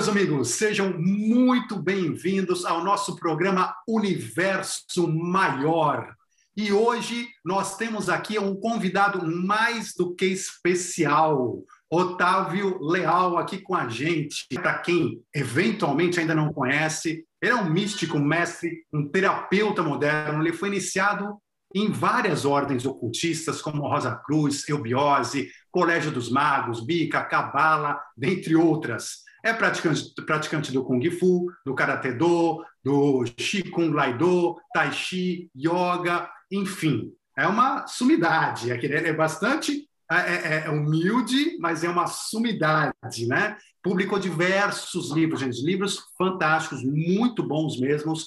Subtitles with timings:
[0.00, 6.14] meus amigos, sejam muito bem-vindos ao nosso programa Universo Maior.
[6.56, 13.74] E hoje nós temos aqui um convidado mais do que especial, Otávio Leal, aqui com
[13.74, 14.46] a gente.
[14.54, 20.42] Para quem eventualmente ainda não conhece, ele é um místico, mestre, um terapeuta moderno.
[20.42, 21.36] Ele foi iniciado
[21.74, 29.28] em várias ordens ocultistas, como Rosa Cruz, Eubiose, Colégio dos Magos, Bica, Cabala, dentre outras.
[29.42, 36.28] É praticante, praticante do Kung Fu, do Karate Do, do Qigong Laido, Tai Chi, Yoga,
[36.50, 37.12] enfim.
[37.36, 38.70] É uma sumidade.
[38.70, 43.56] Ele é bastante é, é, é humilde, mas é uma sumidade, né?
[43.82, 48.26] Publicou diversos livros, gente, livros fantásticos, muito bons mesmos.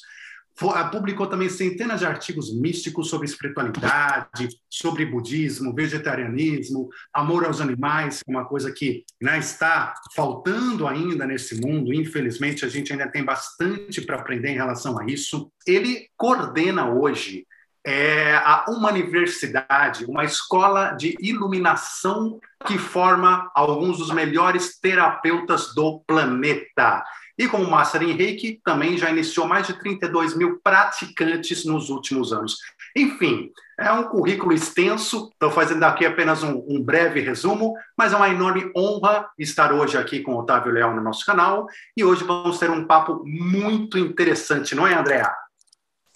[0.73, 8.21] Ah, publicou também centenas de artigos místicos sobre espiritualidade, sobre budismo, vegetarianismo, amor aos animais,
[8.27, 11.93] uma coisa que né, está faltando ainda nesse mundo.
[11.93, 15.51] Infelizmente, a gente ainda tem bastante para aprender em relação a isso.
[15.65, 17.45] Ele coordena hoje
[17.85, 27.03] é, uma universidade, uma escola de iluminação que forma alguns dos melhores terapeutas do planeta.
[27.37, 32.57] E como Master Reiki, também já iniciou mais de 32 mil praticantes nos últimos anos.
[32.95, 38.15] Enfim, é um currículo extenso, estou fazendo aqui apenas um, um, breve resumo, mas é
[38.15, 41.65] uma enorme honra estar hoje aqui com o Otávio Leal no nosso canal.
[41.97, 45.33] E hoje vamos ter um papo muito interessante, não é, Andréa?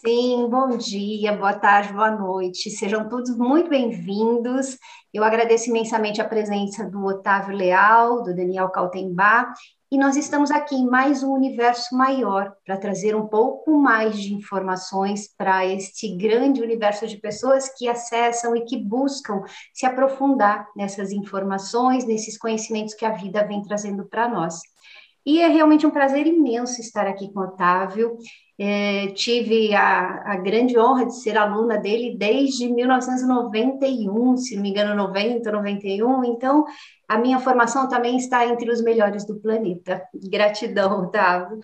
[0.05, 2.69] Sim, bom dia, boa tarde, boa noite.
[2.69, 4.77] Sejam todos muito bem-vindos.
[5.11, 9.57] Eu agradeço imensamente a presença do Otávio Leal, do Daniel Kaltenbach
[9.89, 14.33] e nós estamos aqui em mais um universo maior para trazer um pouco mais de
[14.33, 19.43] informações para este grande universo de pessoas que acessam e que buscam
[19.73, 24.59] se aprofundar nessas informações, nesses conhecimentos que a vida vem trazendo para nós.
[25.25, 28.17] E é realmente um prazer imenso estar aqui com o Otávio.
[28.59, 34.69] É, tive a, a, grande honra de ser aluna dele desde 1991, se não me
[34.69, 36.23] engano, 90, 91.
[36.23, 36.65] Então,
[37.07, 40.01] a minha formação também está entre os melhores do planeta.
[40.27, 41.59] Gratidão, Otávio.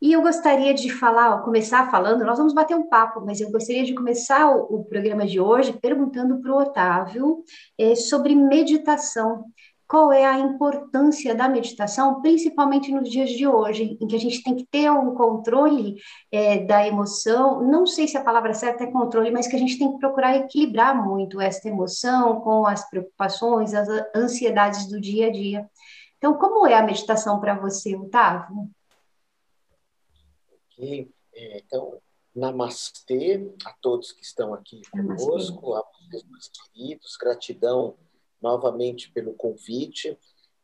[0.00, 3.84] E eu gostaria de falar, começar falando, nós vamos bater um papo, mas eu gostaria
[3.84, 7.42] de começar o, o programa de hoje perguntando para o Otávio
[7.78, 9.44] é, sobre meditação
[9.94, 14.42] qual é a importância da meditação, principalmente nos dias de hoje, em que a gente
[14.42, 17.62] tem que ter um controle é, da emoção.
[17.62, 20.36] Não sei se a palavra certa é controle, mas que a gente tem que procurar
[20.36, 25.70] equilibrar muito essa emoção com as preocupações, as ansiedades do dia a dia.
[26.18, 28.68] Então, como é a meditação para você, Otávio?
[30.72, 32.00] Ok, é, então,
[32.34, 37.94] namastê a todos que estão aqui conosco, a vocês, meus queridos, gratidão
[38.44, 40.16] novamente pelo convite.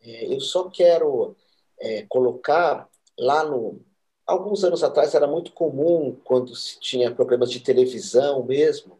[0.02, 1.34] É, eu só quero
[1.80, 2.86] é, colocar
[3.18, 3.80] lá no.
[4.26, 8.96] Alguns anos atrás era muito comum, quando se tinha programas de televisão mesmo,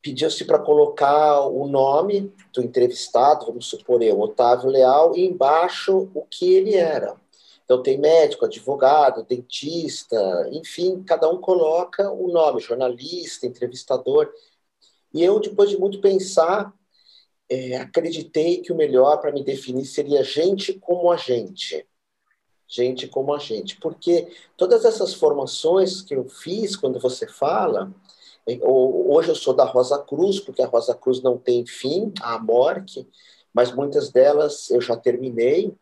[0.00, 6.22] pedia-se para colocar o nome do entrevistado, vamos supor eu, Otávio Leal, e embaixo o
[6.22, 7.20] que ele era.
[7.64, 14.32] Então tem médico, advogado, dentista, enfim, cada um coloca o nome, jornalista, entrevistador.
[15.12, 16.72] E eu, depois de muito pensar,
[17.52, 21.86] é, acreditei que o melhor para me definir seria gente como a gente.
[22.66, 23.78] Gente como a gente.
[23.78, 24.26] Porque
[24.56, 27.92] todas essas formações que eu fiz, quando você fala,
[28.48, 32.38] é, hoje eu sou da Rosa Cruz, porque a Rosa Cruz não tem fim, a
[32.38, 33.06] morte,
[33.52, 35.74] mas muitas delas eu já terminei.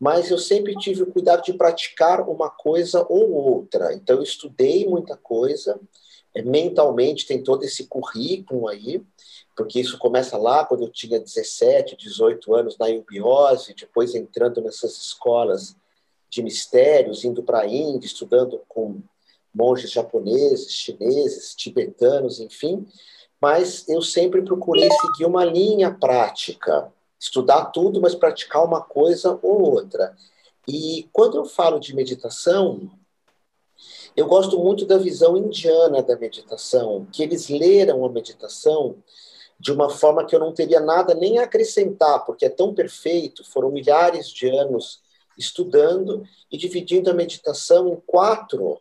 [0.00, 3.94] Mas eu sempre tive o cuidado de praticar uma coisa ou outra.
[3.94, 5.80] Então, eu estudei muita coisa,
[6.42, 9.02] mentalmente tem todo esse currículo aí,
[9.56, 14.96] porque isso começa lá quando eu tinha 17, 18 anos na eubiose, depois entrando nessas
[14.96, 15.76] escolas
[16.28, 19.00] de mistérios, indo para a Índia, estudando com
[19.54, 22.84] monges japoneses, chineses, tibetanos, enfim,
[23.40, 29.74] mas eu sempre procurei seguir uma linha prática, estudar tudo, mas praticar uma coisa ou
[29.74, 30.16] outra.
[30.66, 32.90] E quando eu falo de meditação,
[34.16, 38.96] eu gosto muito da visão indiana da meditação, que eles leram a meditação
[39.58, 43.44] de uma forma que eu não teria nada nem a acrescentar, porque é tão perfeito.
[43.44, 45.00] Foram milhares de anos
[45.38, 48.80] estudando e dividindo a meditação em quatro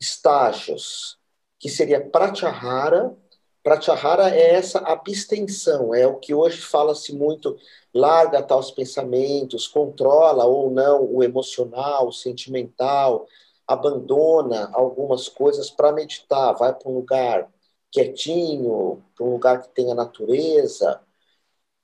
[0.00, 1.18] estágios,
[1.58, 3.14] que seria pratyahara.
[3.62, 7.56] Pratyahara é essa abstenção, é o que hoje fala-se muito,
[7.94, 13.26] larga tais pensamentos, controla ou não o emocional, o sentimental,
[13.66, 17.50] abandona algumas coisas para meditar, vai para um lugar
[17.90, 21.00] quietinho, para um lugar que tenha natureza.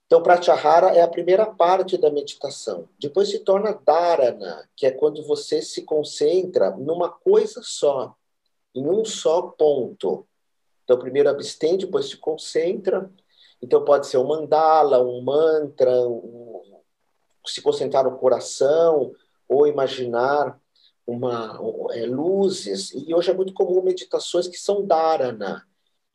[0.07, 2.89] Então, Pratyahara é a primeira parte da meditação.
[2.99, 8.17] Depois se torna Dharana, que é quando você se concentra numa coisa só,
[8.75, 10.27] em um só ponto.
[10.83, 13.09] Então, primeiro abstém, depois se concentra.
[13.63, 16.61] Então, pode ser um mandala, um mantra, um,
[17.47, 19.13] se concentrar no coração,
[19.49, 20.60] ou imaginar
[21.11, 21.59] uma,
[21.93, 22.93] é, luzes.
[22.93, 25.67] E hoje é muito comum meditações que são dharana,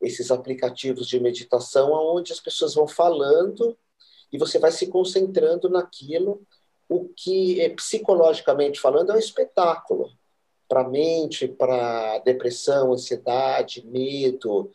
[0.01, 3.77] esses aplicativos de meditação, onde as pessoas vão falando
[4.31, 6.41] e você vai se concentrando naquilo,
[6.87, 10.11] o que, é, psicologicamente falando, é um espetáculo
[10.67, 14.71] para a mente, para depressão, ansiedade, medo,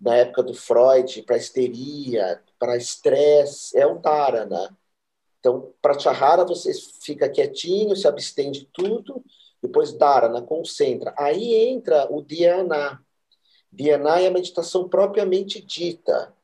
[0.00, 4.76] na época do Freud, para histeria, para estresse, é um dharana.
[5.38, 9.21] Então, para Chahara, você fica quietinho, se abstém de tudo,
[9.62, 11.14] depois dharana, concentra.
[11.16, 13.00] Aí entra o dhyana.
[13.72, 16.34] Dhyana é a meditação propriamente dita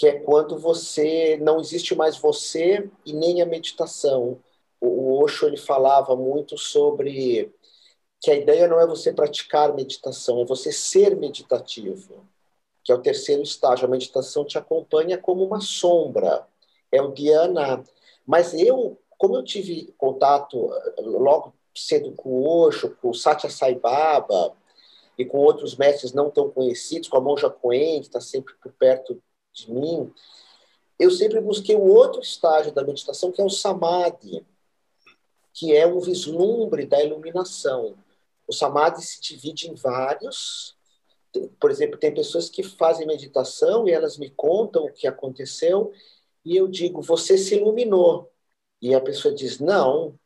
[0.00, 4.38] que é quando você não existe mais você e nem a meditação.
[4.80, 7.52] O Osho ele falava muito sobre
[8.18, 12.26] que a ideia não é você praticar meditação, é você ser meditativo,
[12.82, 13.86] que é o terceiro estágio.
[13.86, 16.46] A meditação te acompanha como uma sombra,
[16.90, 17.84] é o dhyana.
[18.26, 24.54] Mas eu, como eu tive contato logo cedo com o Osho, com Satya Sai Baba
[25.16, 28.72] e com outros mestres não tão conhecidos, com a Monja Coen, que está sempre por
[28.72, 29.22] perto
[29.52, 30.12] de mim,
[30.98, 34.46] eu sempre busquei o outro estágio da meditação, que é o samadhi,
[35.54, 37.96] que é um vislumbre da iluminação.
[38.46, 40.76] O samadhi se divide em vários.
[41.58, 45.90] Por exemplo, tem pessoas que fazem meditação e elas me contam o que aconteceu
[46.44, 48.30] e eu digo, você se iluminou.
[48.82, 50.18] E a pessoa diz, não,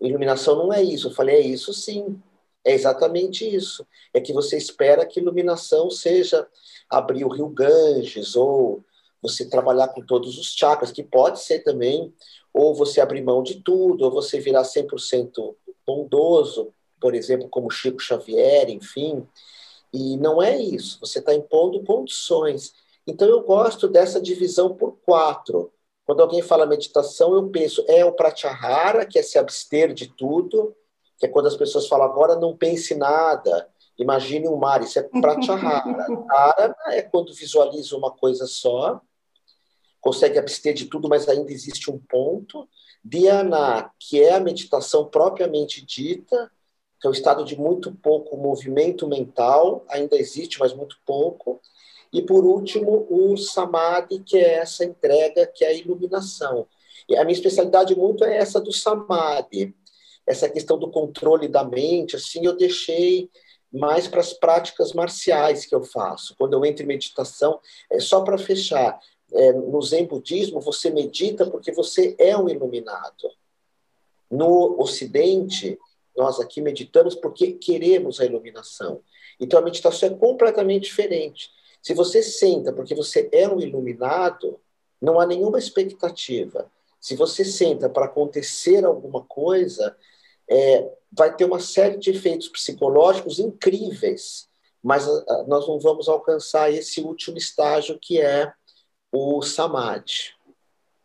[0.00, 1.08] iluminação não é isso.
[1.08, 2.20] Eu falei, é isso sim.
[2.64, 3.86] É exatamente isso.
[4.12, 6.46] É que você espera que iluminação seja
[6.90, 8.84] abrir o rio Ganges, ou
[9.22, 12.12] você trabalhar com todos os chakras, que pode ser também,
[12.52, 15.54] ou você abrir mão de tudo, ou você virar 100%
[15.86, 19.26] bondoso, por exemplo, como Chico Xavier, enfim.
[19.92, 22.74] E não é isso, você está impondo condições.
[23.06, 25.72] Então eu gosto dessa divisão por quatro.
[26.06, 30.74] Quando alguém fala meditação, eu penso, é o pratyahara, que é se abster de tudo,
[31.18, 33.68] que é quando as pessoas falam agora não pense nada,
[33.98, 36.06] imagine um mar, isso é pratyahara.
[36.28, 39.00] Dharana é quando visualiza uma coisa só,
[40.00, 42.68] consegue abster de tudo, mas ainda existe um ponto.
[43.04, 46.50] Dhyana, que é a meditação propriamente dita,
[47.00, 51.60] que é o estado de muito pouco movimento mental, ainda existe, mas muito pouco.
[52.12, 56.66] E por último, o samadhi, que é essa entrega, que é a iluminação.
[57.08, 59.74] E a minha especialidade muito é essa do samadhi
[60.26, 63.30] essa questão do controle da mente, assim, eu deixei
[63.72, 66.34] mais para as práticas marciais que eu faço.
[66.36, 67.60] Quando eu entro em meditação,
[67.90, 68.98] é só para fechar.
[69.32, 73.30] É, no Zen budismo, você medita porque você é um iluminado.
[74.30, 75.78] No Ocidente,
[76.16, 79.00] nós aqui meditamos porque queremos a iluminação.
[79.38, 81.50] Então a meditação é completamente diferente.
[81.86, 84.58] Se você senta porque você é um iluminado,
[85.00, 86.68] não há nenhuma expectativa.
[87.00, 89.96] Se você senta para acontecer alguma coisa,
[90.50, 94.48] é, vai ter uma série de efeitos psicológicos incríveis,
[94.82, 98.52] mas a, a, nós não vamos alcançar esse último estágio que é
[99.12, 100.34] o samadhi.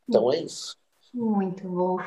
[0.09, 0.75] Então é isso.
[1.13, 1.97] Muito bom.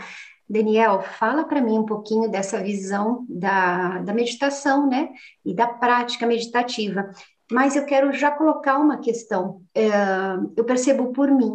[0.49, 5.11] Daniel, fala para mim um pouquinho dessa visão da, da meditação, né?
[5.45, 7.13] E da prática meditativa.
[7.51, 9.63] Mas eu quero já colocar uma questão.
[9.75, 9.89] É,
[10.57, 11.55] eu percebo por mim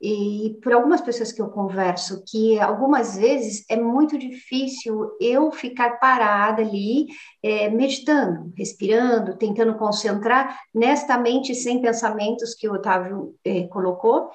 [0.00, 5.98] e por algumas pessoas que eu converso, que algumas vezes é muito difícil eu ficar
[5.98, 7.06] parada ali,
[7.42, 14.30] é, meditando, respirando, tentando concentrar nesta mente sem pensamentos que o Otávio é, colocou,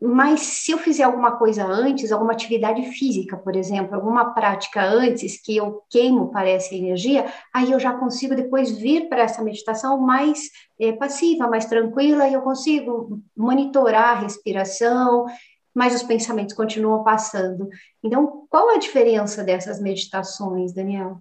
[0.00, 5.40] mas se eu fizer alguma coisa antes, alguma atividade física, por exemplo, alguma prática antes
[5.40, 10.48] que eu queimo, parece, energia, aí eu já consigo depois vir para essa meditação mais
[10.80, 15.26] é, passiva, mais tranquila, e eu consigo monitorar a respiração,
[15.74, 17.68] mas os pensamentos continuam passando.
[18.02, 21.20] Então, qual a diferença dessas meditações, Daniel?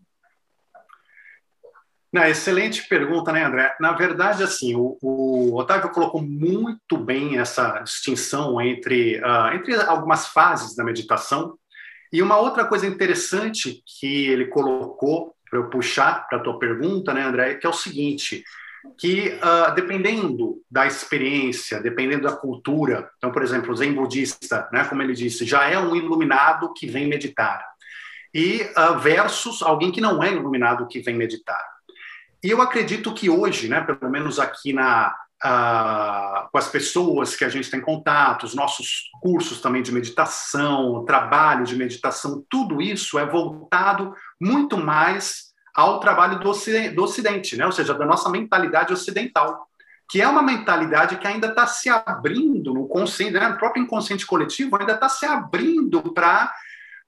[2.12, 3.76] Não, excelente pergunta, né, André?
[3.80, 10.28] Na verdade, assim, o, o Otávio colocou muito bem essa distinção entre, uh, entre algumas
[10.28, 11.56] fases da meditação.
[12.12, 17.14] E uma outra coisa interessante que ele colocou, para eu puxar para a tua pergunta,
[17.14, 18.44] né, André, que é o seguinte,
[18.98, 24.84] que uh, dependendo da experiência, dependendo da cultura, então, por exemplo, o zen budista, né,
[24.86, 27.64] como ele disse, já é um iluminado que vem meditar,
[28.34, 31.79] e uh, versus alguém que não é iluminado que vem meditar.
[32.44, 35.14] E eu acredito que hoje, né, pelo menos aqui na,
[36.52, 41.66] com as pessoas que a gente tem contato, os nossos cursos também de meditação, trabalho
[41.66, 47.66] de meditação, tudo isso é voltado muito mais ao trabalho do Ocidente, do ocidente né?
[47.66, 49.68] ou seja, da nossa mentalidade ocidental,
[50.10, 53.52] que é uma mentalidade que ainda está se abrindo no consciente, né?
[53.54, 56.54] próprio inconsciente coletivo, ainda está se abrindo para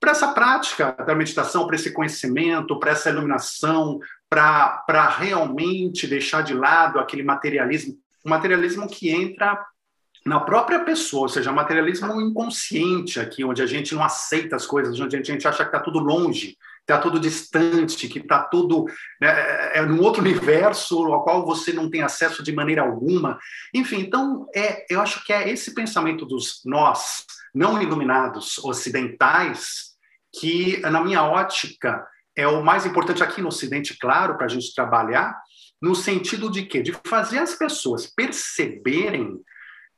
[0.00, 4.00] para essa prática da meditação, para esse conhecimento, para essa iluminação,
[4.32, 9.62] para realmente deixar de lado aquele materialismo um materialismo que entra
[10.24, 14.64] na própria pessoa, ou seja, um materialismo inconsciente aqui, onde a gente não aceita as
[14.64, 18.84] coisas, onde a gente acha que está tudo longe, está tudo distante, que está tudo
[19.20, 23.36] né, é, é num outro universo ao qual você não tem acesso de maneira alguma.
[23.74, 29.96] Enfim, então é, eu acho que é esse pensamento dos nós não iluminados ocidentais
[30.32, 34.74] que, na minha ótica, é o mais importante aqui no Ocidente, claro, para a gente
[34.74, 35.38] trabalhar,
[35.80, 36.82] no sentido de quê?
[36.82, 39.40] De fazer as pessoas perceberem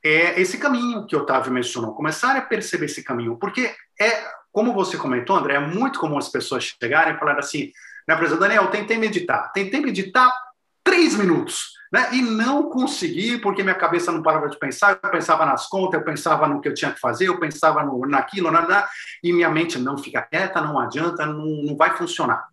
[0.04, 4.72] é, esse caminho que o Otávio mencionou, começar a perceber esse caminho, porque é, como
[4.72, 7.72] você comentou, André, é muito comum as pessoas chegarem e falarem assim,
[8.06, 10.32] né, exemplo, Daniel, tentei meditar, tentei meditar
[10.82, 15.46] três minutos, né, e não consegui, porque minha cabeça não parava de pensar, eu pensava
[15.46, 18.88] nas contas, eu pensava no que eu tinha que fazer, eu pensava no, naquilo, na,
[19.22, 22.48] e minha mente não fica quieta, não adianta, não, não vai funcionar.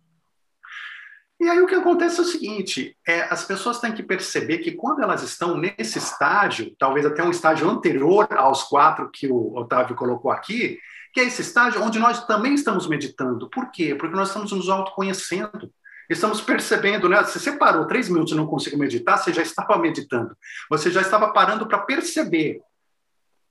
[1.40, 4.70] E aí o que acontece é o seguinte: é, as pessoas têm que perceber que
[4.70, 9.96] quando elas estão nesse estágio, talvez até um estágio anterior aos quatro que o Otávio
[9.96, 10.78] colocou aqui,
[11.12, 13.50] que é esse estágio onde nós também estamos meditando.
[13.50, 13.92] Por quê?
[13.96, 15.68] Porque nós estamos nos autoconhecendo.
[16.08, 17.22] Estamos percebendo, né?
[17.24, 20.36] Se você parou três minutos e não conseguiu meditar, você já estava meditando.
[20.70, 22.60] Você já estava parando para perceber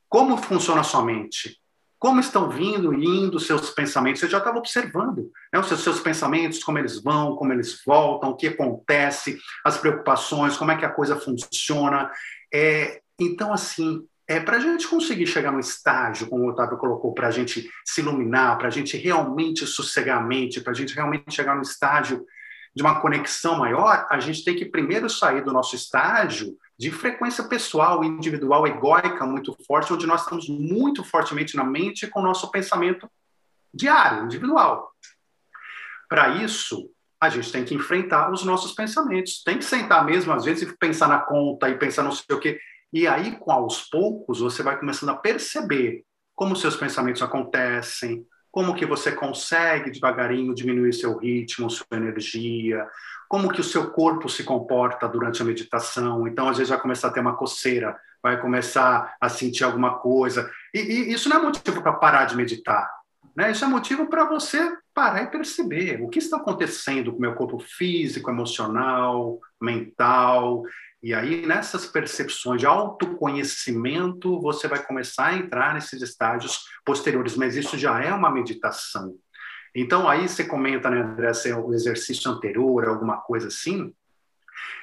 [0.09, 1.57] como funciona a sua mente,
[1.97, 4.19] como estão vindo e indo seus pensamentos.
[4.19, 8.31] Você já estava observando né, os seus, seus, pensamentos, como eles vão, como eles voltam,
[8.31, 12.11] o que acontece, as preocupações, como é que a coisa funciona.
[12.53, 17.13] É, então, assim, é, para a gente conseguir chegar no estágio, como o Otávio colocou,
[17.13, 20.93] para a gente se iluminar, para a gente realmente sossegar a mente, para a gente
[20.93, 22.25] realmente chegar no estágio
[22.75, 27.43] de uma conexão maior, a gente tem que primeiro sair do nosso estágio de frequência
[27.43, 32.49] pessoal, individual, egóica muito forte, onde nós estamos muito fortemente na mente com o nosso
[32.49, 33.09] pensamento
[33.73, 34.91] diário, individual.
[36.07, 36.89] Para isso,
[37.21, 39.43] a gente tem que enfrentar os nossos pensamentos.
[39.43, 42.39] Tem que sentar mesmo, às vezes, e pensar na conta e pensar não sei o
[42.39, 42.59] quê.
[42.91, 46.03] E aí, com aos poucos, você vai começando a perceber
[46.35, 52.85] como seus pensamentos acontecem, como que você consegue devagarinho diminuir seu ritmo, sua energia,
[53.29, 56.27] como que o seu corpo se comporta durante a meditação.
[56.27, 60.51] Então, às vezes, vai começar a ter uma coceira, vai começar a sentir alguma coisa.
[60.73, 62.89] E, e isso não é motivo para parar de meditar.
[63.35, 63.51] Né?
[63.51, 67.33] Isso é motivo para você parar e perceber o que está acontecendo com o meu
[67.33, 70.63] corpo físico, emocional, mental.
[71.03, 77.35] E aí, nessas percepções de autoconhecimento, você vai começar a entrar nesses estágios posteriores.
[77.35, 79.15] Mas isso já é uma meditação.
[79.73, 83.91] Então, aí você comenta, né, André, se é o exercício anterior, alguma coisa assim.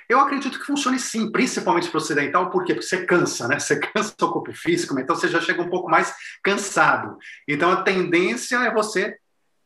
[0.09, 2.75] Eu acredito que funcione sim, principalmente para o ocidental, por quê?
[2.75, 3.61] Porque você cansa, né?
[3.61, 7.17] Você cansa o corpo físico, então você já chega um pouco mais cansado.
[7.47, 9.17] Então, a tendência é você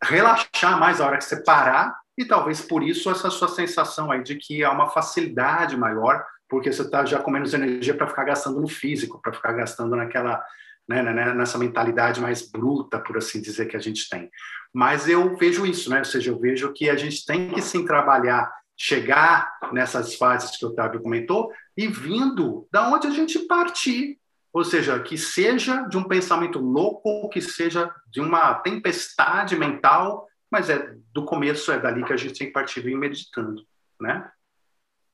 [0.03, 4.23] relaxar mais a hora que você parar, e talvez por isso essa sua sensação aí
[4.23, 8.25] de que há uma facilidade maior, porque você está já com menos energia para ficar
[8.25, 10.45] gastando no físico, para ficar gastando naquela
[10.87, 14.31] né, né, né, nessa mentalidade mais bruta, por assim dizer, que a gente tem.
[14.71, 16.01] Mas eu vejo isso, né?
[16.01, 20.67] ou seja, eu vejo que a gente tem que sim trabalhar, chegar nessas fases que
[20.67, 24.19] o Otávio comentou, e vindo da onde a gente partir.
[24.53, 30.69] Ou seja, que seja de um pensamento louco, que seja de uma tempestade mental, mas
[30.69, 33.63] é do começo, é dali que a gente tem que partir vir meditando,
[33.99, 34.31] né?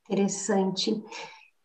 [0.09, 1.03] Interessante.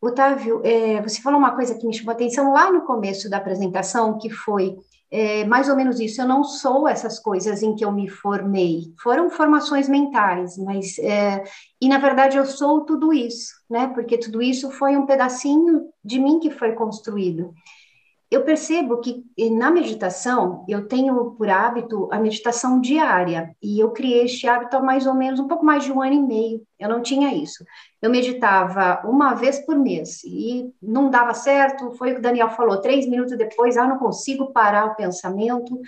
[0.01, 3.37] Otávio, é, você falou uma coisa que me chamou a atenção lá no começo da
[3.37, 4.75] apresentação, que foi
[5.09, 6.21] é, mais ou menos isso.
[6.21, 8.93] Eu não sou essas coisas em que eu me formei.
[9.01, 11.43] Foram formações mentais, mas é,
[11.79, 13.87] e na verdade eu sou tudo isso, né?
[13.93, 17.53] Porque tudo isso foi um pedacinho de mim que foi construído
[18.33, 24.25] eu percebo que na meditação, eu tenho por hábito a meditação diária, e eu criei
[24.25, 26.63] este hábito há mais ou menos um pouco mais de um ano e meio.
[26.79, 27.63] Eu não tinha isso.
[28.01, 32.49] Eu meditava uma vez por mês, e não dava certo, foi o que o Daniel
[32.49, 35.79] falou, três minutos depois, ah, não consigo parar o pensamento.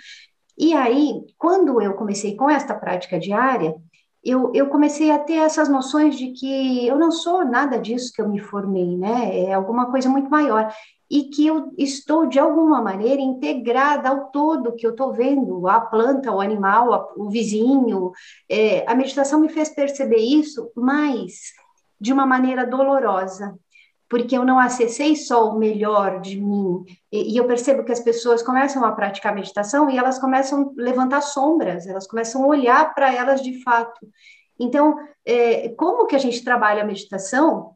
[0.56, 3.74] E aí, quando eu comecei com esta prática diária,
[4.28, 8.20] eu, eu, comecei a ter essas noções de que eu não sou nada disso que
[8.20, 9.44] eu me formei, né?
[9.44, 10.72] É alguma coisa muito maior
[11.10, 15.80] e que eu estou, de alguma maneira, integrada ao todo que eu estou vendo, a
[15.80, 18.10] planta, o animal, o vizinho.
[18.48, 21.52] É, a meditação me fez perceber isso, mas
[22.00, 23.56] de uma maneira dolorosa.
[24.08, 26.84] Porque eu não acessei só o melhor de mim.
[27.10, 30.82] E, e, eu percebo que as pessoas começam a praticar meditação e elas começam a
[30.82, 34.06] levantar sombras, elas começam a olhar para elas de fato.
[34.58, 37.74] Então, é, como que a gente trabalha a meditação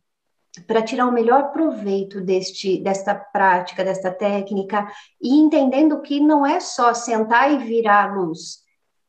[0.66, 6.58] para tirar o melhor proveito deste, desta prática, desta técnica, e entendendo que não é
[6.58, 8.58] só sentar e virar a luz,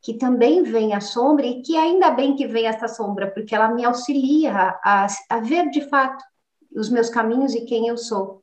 [0.00, 3.68] que também vem a sombra, e que ainda bem que vem essa sombra, porque ela
[3.68, 6.22] me auxilia a, a ver de fato
[6.74, 8.42] os meus caminhos e quem eu sou.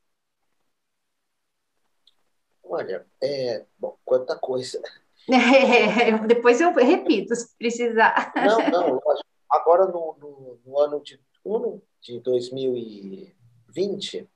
[2.63, 4.81] Olha, é, bom, quanta coisa.
[5.31, 8.33] É, depois eu repito, se precisar.
[8.35, 8.99] Não, não,
[9.47, 14.27] agora no, no, no ano de, no de 2020,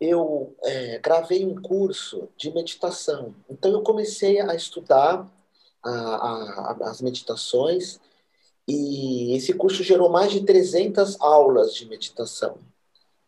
[0.00, 3.34] eu é, gravei um curso de meditação.
[3.50, 5.28] Então, eu comecei a estudar
[5.82, 7.98] a, a, as meditações
[8.66, 12.58] e esse curso gerou mais de 300 aulas de meditação.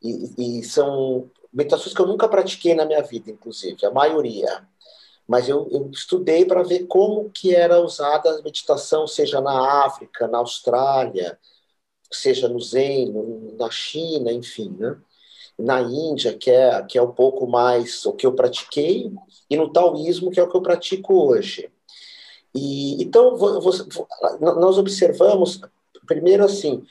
[0.02, 4.66] E, e são meditações que eu nunca pratiquei na minha vida, inclusive, a maioria.
[5.26, 10.26] Mas eu, eu estudei para ver como que era usada a meditação, seja na África,
[10.26, 11.38] na Austrália,
[12.11, 13.12] seja no Zen,
[13.59, 14.97] na China, enfim, né?
[15.59, 19.12] na Índia, que é, que é um pouco mais o que eu pratiquei,
[19.49, 21.71] e no taoísmo, que é o que eu pratico hoje.
[22.54, 23.73] E, então, vou, vou,
[24.40, 25.61] nós observamos,
[26.07, 26.85] primeiro assim,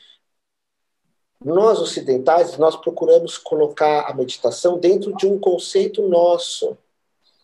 [1.44, 6.78] nós ocidentais, nós procuramos colocar a meditação dentro de um conceito nosso.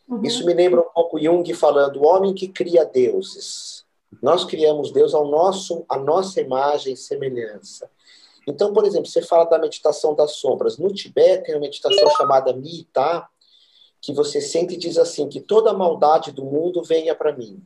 [0.07, 0.21] Uhum.
[0.23, 3.85] Isso me lembra um pouco Jung falando, o homem que cria deuses.
[4.21, 7.89] Nós criamos Deus ao nosso, a nossa imagem e semelhança.
[8.47, 10.77] Então, por exemplo, você fala da meditação das sombras.
[10.77, 13.27] No Tibete tem uma meditação chamada Mita,
[14.01, 17.59] que você sente e diz assim, que toda a maldade do mundo venha para mim,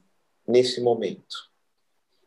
[0.47, 1.48] nesse momento.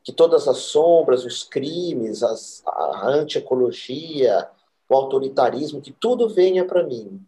[0.04, 4.48] Que todas as sombras, os crimes, as, a anti-ecologia,
[4.88, 7.24] o autoritarismo, que tudo venha para mim.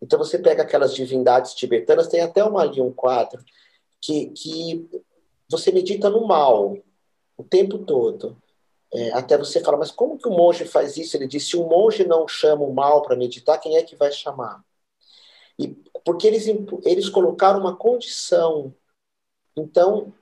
[0.00, 3.44] Então você pega aquelas divindades tibetanas, tem até uma ali, um quadro,
[4.00, 4.88] que, que
[5.48, 6.76] você medita no mal
[7.36, 8.36] o tempo todo.
[8.92, 11.16] É, até você fala, mas como que o monge faz isso?
[11.16, 14.12] Ele diz: se o monge não chama o mal para meditar, quem é que vai
[14.12, 14.64] chamar?
[15.58, 15.68] E,
[16.04, 16.46] porque eles,
[16.84, 18.74] eles colocaram uma condição.
[19.56, 20.12] Então,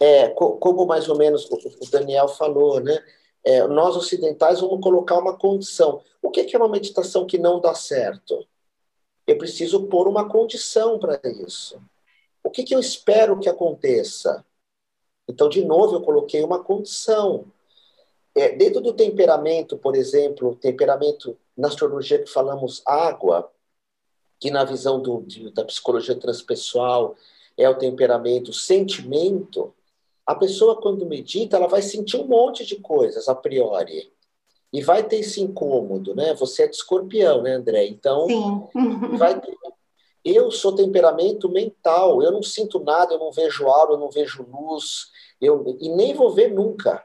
[0.00, 3.02] é, como mais ou menos o Daniel falou, né?
[3.44, 6.02] É, nós ocidentais vamos colocar uma condição.
[6.22, 8.46] O que é uma meditação que não dá certo?
[9.26, 11.80] Eu preciso pôr uma condição para isso.
[12.42, 14.44] O que, que eu espero que aconteça?
[15.28, 17.44] Então, de novo, eu coloquei uma condição.
[18.34, 23.50] É, dentro do temperamento, por exemplo, temperamento na astrologia que falamos água,
[24.38, 27.16] que na visão do, de, da psicologia transpessoal
[27.56, 29.74] é o temperamento, sentimento,
[30.28, 34.12] a pessoa quando medita, ela vai sentir um monte de coisas a priori.
[34.70, 36.34] E vai ter esse incômodo, né?
[36.34, 37.86] Você é de escorpião, né, André?
[37.86, 38.68] Então, Sim.
[39.16, 39.56] vai ter
[40.22, 44.46] eu sou temperamento mental, eu não sinto nada, eu não vejo aura, eu não vejo
[44.46, 45.06] luz,
[45.40, 47.02] eu, e nem vou ver nunca.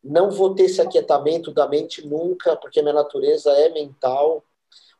[0.00, 4.44] Não vou ter esse aquietamento da mente nunca, porque minha natureza é mental.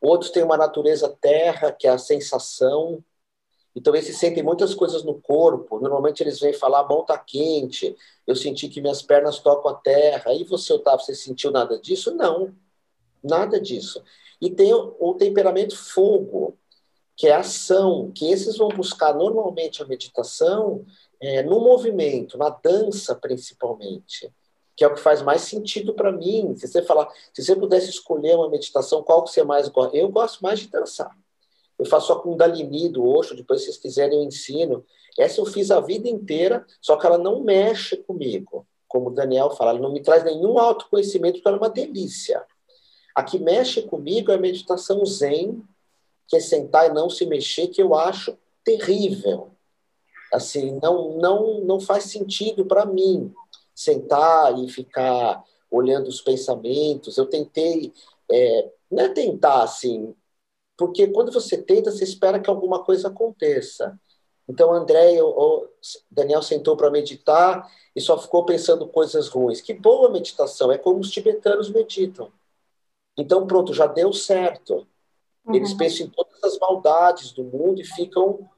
[0.00, 3.04] Outros têm uma natureza terra, que é a sensação.
[3.76, 5.80] Então, eles sentem muitas coisas no corpo.
[5.80, 9.74] Normalmente, eles vêm falar: a mão tá quente, eu senti que minhas pernas tocam a
[9.74, 10.30] terra.
[10.30, 12.14] Aí você, Otávio, você sentiu nada disso?
[12.14, 12.54] Não,
[13.22, 14.02] nada disso.
[14.40, 16.56] E tem o, temperamento fogo,
[17.16, 20.84] que é ação, que esses vão buscar normalmente a meditação
[21.20, 24.30] é, no movimento, na dança principalmente,
[24.76, 26.54] que é o que faz mais sentido para mim.
[26.56, 29.96] Se você falar, se você pudesse escolher uma meditação, qual que você mais gosta?
[29.96, 31.16] Eu gosto mais de dançar.
[31.84, 34.82] Eu faço a Kundalini do Osho, depois se vocês quiserem eu ensino.
[35.18, 38.66] Essa eu fiz a vida inteira, só que ela não mexe comigo.
[38.88, 42.42] Como o Daniel fala, ela não me traz nenhum autoconhecimento, porque ela é uma delícia.
[43.14, 45.62] A que mexe comigo é a meditação zen,
[46.26, 49.50] que é sentar e não se mexer, que eu acho terrível.
[50.32, 53.30] Assim, não, não, não faz sentido para mim
[53.74, 57.18] sentar e ficar olhando os pensamentos.
[57.18, 57.92] Eu tentei,
[58.32, 60.14] é, não é tentar assim,
[60.76, 63.98] porque quando você tenta, você espera que alguma coisa aconteça.
[64.48, 65.68] Então, André, o
[66.10, 69.60] Daniel sentou para meditar e só ficou pensando coisas ruins.
[69.60, 72.30] Que boa meditação, é como os tibetanos meditam.
[73.16, 74.86] Então, pronto, já deu certo.
[75.46, 75.54] Uhum.
[75.54, 78.48] Eles pensam em todas as maldades do mundo e ficam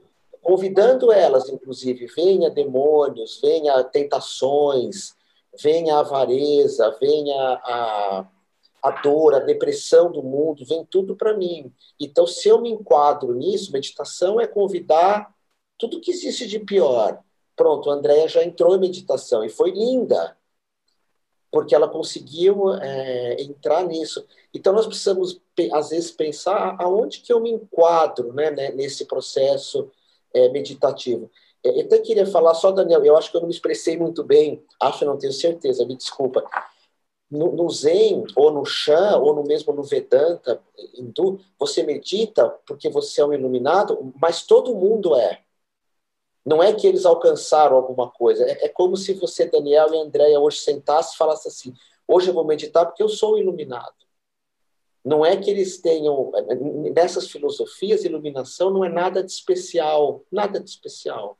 [0.43, 5.15] convidando elas, inclusive, venha demônios, venha tentações,
[5.61, 8.27] venha avareza, venha a,
[8.87, 11.73] a dor, a depressão do mundo, vem tudo para mim.
[11.99, 15.35] Então, se eu me enquadro nisso, meditação é convidar
[15.79, 17.21] tudo que existe de pior.
[17.57, 20.37] Pronto, a Andrea já entrou em meditação e foi linda.
[21.51, 24.27] porque ela conseguiu é, entrar nisso.
[24.53, 25.41] Então, nós precisamos,
[25.73, 29.91] às vezes, pensar aonde que eu me enquadro né, né nesse processo
[30.35, 31.31] é, meditativo.
[31.65, 34.63] Eu até queria falar só, Daniel, eu acho que eu não me expressei muito bem,
[34.81, 36.45] acho, não tenho certeza, me desculpa.
[37.29, 40.63] No, no Zen, ou no Shan, ou no mesmo no Vedanta
[40.95, 45.43] hindu, você medita porque você é um iluminado, mas todo mundo é.
[46.45, 48.45] Não é que eles alcançaram alguma coisa.
[48.45, 51.75] É, é como se você, Daniel e Andréia, hoje sentasse e falasse assim:
[52.07, 53.95] hoje eu vou meditar porque eu sou iluminado.
[55.05, 56.33] Não é que eles tenham.
[56.95, 60.25] Nessas filosofias, iluminação não é nada de especial.
[60.31, 61.37] Nada de especial.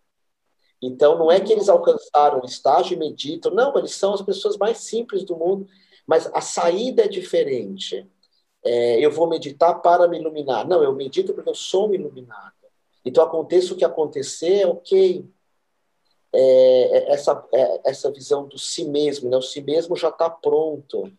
[0.81, 3.53] Então, não é que eles alcançaram o estágio e meditam.
[3.53, 5.67] Não, eles são as pessoas mais simples do mundo.
[6.07, 8.07] Mas a saída é diferente.
[8.65, 10.67] É, eu vou meditar para me iluminar.
[10.67, 12.53] Não, eu medito porque eu sou iluminado.
[13.05, 15.25] Então, aconteça o que acontecer, ok.
[16.33, 19.37] É, é, essa, é, essa visão do si mesmo, né?
[19.37, 21.11] o si mesmo já está pronto.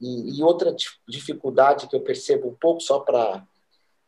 [0.00, 0.74] E, e, outra
[1.06, 3.46] dificuldade que eu percebo um pouco, só para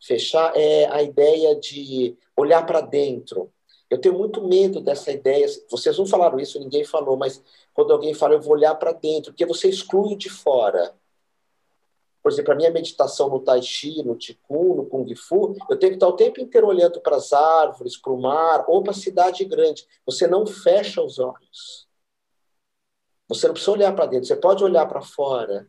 [0.00, 3.52] fechar, é a ideia de olhar para dentro.
[3.92, 5.46] Eu tenho muito medo dessa ideia.
[5.70, 9.32] Vocês não falaram isso, ninguém falou, mas quando alguém fala, eu vou olhar para dentro,
[9.32, 10.94] porque você exclui de fora.
[12.22, 15.92] Por exemplo, a minha meditação no Tai Chi, no Qigong, no Kung Fu, eu tenho
[15.92, 18.94] que estar o tempo inteiro olhando para as árvores, para o mar ou para a
[18.94, 19.86] cidade grande.
[20.06, 21.86] Você não fecha os olhos.
[23.28, 25.68] Você não precisa olhar para dentro, você pode olhar para fora,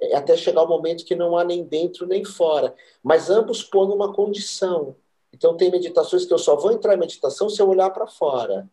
[0.00, 2.72] é, até chegar o momento que não há nem dentro nem fora.
[3.02, 4.94] Mas ambos põem uma condição.
[5.32, 8.68] Então, tem meditações que eu só vou entrar em meditação se eu olhar para fora.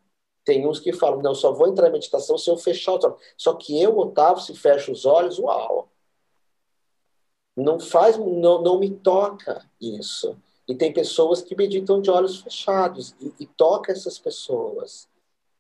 [0.45, 3.03] Tem uns que falam, não, eu só vou entrar em meditação se eu fechar os
[3.03, 3.17] olhos.
[3.37, 5.89] Só que eu, Otávio, se fecho os olhos, uau!
[7.55, 10.37] não faz, não, não me toca isso.
[10.67, 15.07] E tem pessoas que meditam de olhos fechados e, e toca essas pessoas.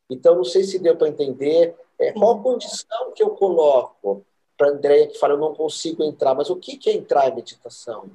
[0.09, 4.25] Então, não sei se deu para entender é, qual condição que eu coloco
[4.57, 7.29] para a Andréia que fala, eu não consigo entrar, mas o que, que é entrar
[7.29, 8.09] em meditação?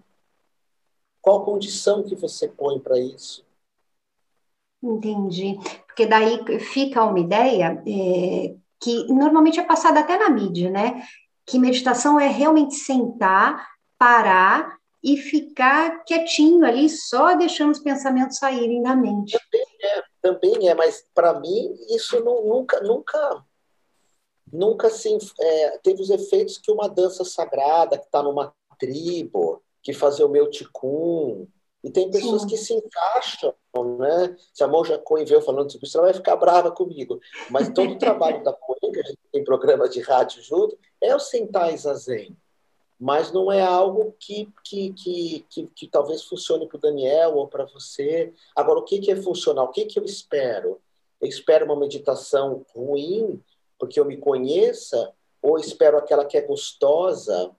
[1.29, 3.45] Qual condição que você põe para isso?
[4.83, 5.59] Entendi.
[5.87, 11.07] Porque daí fica uma ideia é, que normalmente é passada até na mídia, né?
[11.45, 18.83] que meditação é realmente sentar, parar e ficar quietinho ali, só deixando os pensamentos saírem
[18.83, 19.39] da mente.
[19.39, 23.45] Também é, também é mas para mim isso não, nunca, nunca,
[24.51, 29.93] nunca assim, é, teve os efeitos que uma dança sagrada que está numa tribo, que
[29.93, 31.47] fazer o meu ticum,
[31.83, 32.49] e tem pessoas Sim.
[32.49, 33.55] que se encaixam,
[33.99, 34.37] né?
[34.53, 37.21] Se a Monja Coen veio falando sobre isso, ela vai ficar brava comigo.
[37.51, 41.15] Mas todo o trabalho da Coen, que a gente tem programa de rádio junto, é
[41.15, 42.37] o sentar em zazen.
[42.99, 47.47] Mas não é algo que, que, que, que, que talvez funcione para o Daniel ou
[47.47, 48.35] para você.
[48.57, 49.67] Agora, o que, que é funcional?
[49.67, 50.81] O que, que eu espero?
[51.21, 53.41] Eu espero uma meditação ruim,
[53.79, 57.53] porque eu me conheça, ou espero aquela que é gostosa?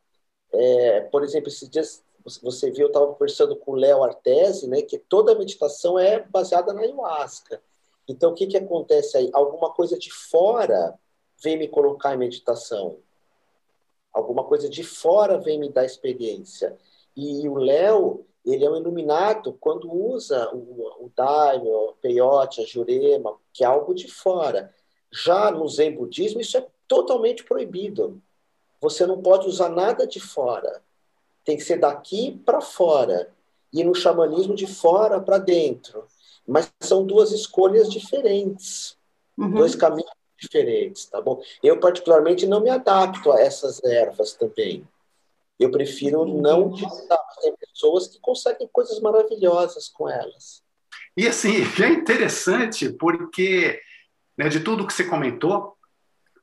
[0.51, 2.03] É, por exemplo, esses dias
[2.37, 6.73] você viu, eu estava conversando com o Léo Artesi, né, que toda meditação é baseada
[6.73, 7.61] na ayahuasca.
[8.07, 9.29] Então, o que, que acontece aí?
[9.33, 10.97] Alguma coisa de fora
[11.41, 12.97] vem me colocar em meditação.
[14.11, 16.75] Alguma coisa de fora vem me dar experiência.
[17.15, 22.65] E o Léo, ele é um iluminado quando usa o, o Daime, o Peyote, a
[22.65, 24.73] Jurema, que é algo de fora.
[25.11, 28.21] Já no Zen Budismo, isso é totalmente proibido.
[28.81, 30.81] Você não pode usar nada de fora
[31.49, 33.27] tem que ser daqui para fora
[33.73, 36.05] e no xamanismo de fora para dentro.
[36.47, 38.95] Mas são duas escolhas diferentes,
[39.35, 39.49] uhum.
[39.49, 41.41] dois caminhos diferentes, tá bom?
[41.63, 44.87] Eu particularmente não me adapto a essas ervas também.
[45.59, 47.19] Eu prefiro não utilizar.
[47.41, 50.61] Tem pessoas que conseguem coisas maravilhosas com elas.
[51.17, 53.81] E assim, é interessante porque
[54.37, 55.75] né, de tudo que você comentou,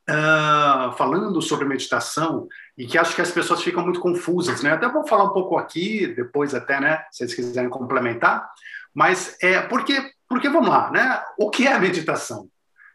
[0.09, 4.73] uh, falando sobre meditação e que acho que as pessoas ficam muito confusas, né?
[4.73, 7.05] Até vou falar um pouco aqui, depois até, né?
[7.11, 8.49] Se vocês quiserem complementar.
[8.95, 11.23] Mas é porque, porque vamos lá, né?
[11.39, 12.49] O que é meditação?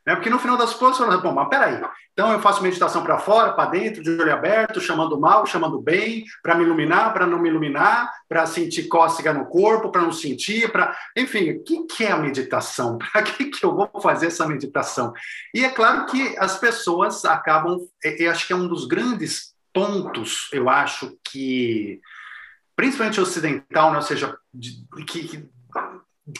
[0.06, 0.16] Né?
[0.16, 1.80] Porque no final das contas, bom, mas peraí,
[2.14, 6.26] então eu faço meditação para fora, para dentro, de olho aberto, chamando mal, chamando bem,
[6.42, 10.72] para me iluminar, para não me iluminar, para sentir cócega no corpo, para não sentir,
[10.72, 10.98] para.
[11.16, 12.98] Enfim, o que, que é a meditação?
[13.12, 15.14] Para que, que eu vou fazer essa meditação?
[15.54, 17.78] E é claro que as pessoas acabam.
[18.04, 22.00] Eu acho que é um dos grandes pontos, eu acho que.
[22.76, 23.98] Principalmente ocidental, né?
[23.98, 24.36] ou seja,
[25.08, 25.48] que,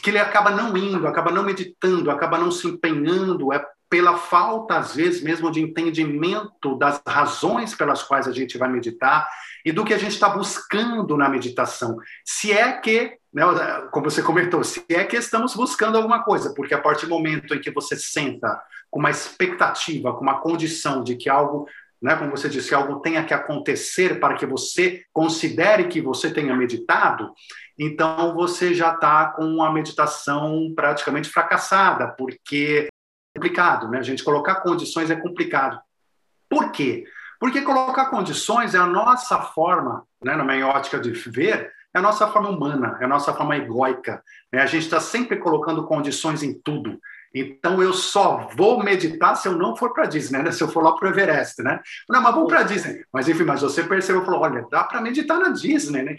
[0.00, 4.78] que ele acaba não indo, acaba não meditando, acaba não se empenhando, é pela falta,
[4.78, 9.28] às vezes, mesmo de entendimento das razões pelas quais a gente vai meditar
[9.62, 11.98] e do que a gente está buscando na meditação.
[12.24, 13.42] Se é que, né,
[13.90, 17.54] como você comentou, se é que estamos buscando alguma coisa, porque a partir do momento
[17.54, 21.68] em que você senta com uma expectativa, com uma condição de que algo
[22.02, 26.54] né, como você disse, algo tenha que acontecer para que você considere que você tenha
[26.54, 27.32] meditado,
[27.78, 33.98] então você já está com a meditação praticamente fracassada, porque é complicado, né?
[33.98, 35.80] A gente colocar condições é complicado.
[36.50, 37.04] Por quê?
[37.40, 42.02] Porque colocar condições é a nossa forma, né, na minha ótica de ver, é a
[42.02, 44.22] nossa forma humana, é a nossa forma egóica.
[44.52, 44.60] Né?
[44.60, 46.98] A gente está sempre colocando condições em tudo.
[47.34, 50.52] Então eu só vou meditar se eu não for para Disney, né?
[50.52, 51.80] Se eu for lá para o Everest, né?
[52.08, 53.04] Não, mas vamos para Disney.
[53.12, 56.16] Mas enfim, mas você percebeu, falou, olha, dá para meditar na Disney, né?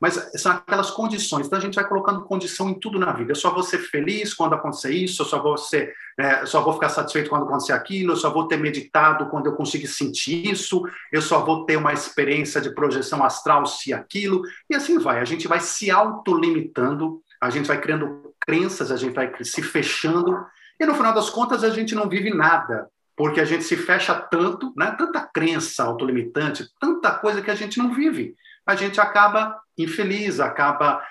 [0.00, 1.46] Mas são aquelas condições.
[1.46, 3.32] Então a gente vai colocando condição em tudo na vida.
[3.32, 5.22] Eu só vou ser feliz quando acontecer isso.
[5.22, 8.12] Eu só vou ser, é, só vou ficar satisfeito quando acontecer aquilo.
[8.12, 10.82] Eu só vou ter meditado quando eu conseguir sentir isso.
[11.12, 14.42] Eu só vou ter uma experiência de projeção astral se aquilo.
[14.70, 15.20] E assim vai.
[15.20, 17.22] A gente vai se autolimitando.
[17.40, 20.44] A gente vai criando crenças, a gente vai se fechando
[20.78, 24.14] e no final das contas, a gente não vive nada, porque a gente se fecha
[24.14, 24.94] tanto, né?
[24.98, 28.34] tanta crença autolimitante, tanta coisa que a gente não vive.
[28.66, 31.02] A gente acaba infeliz, acaba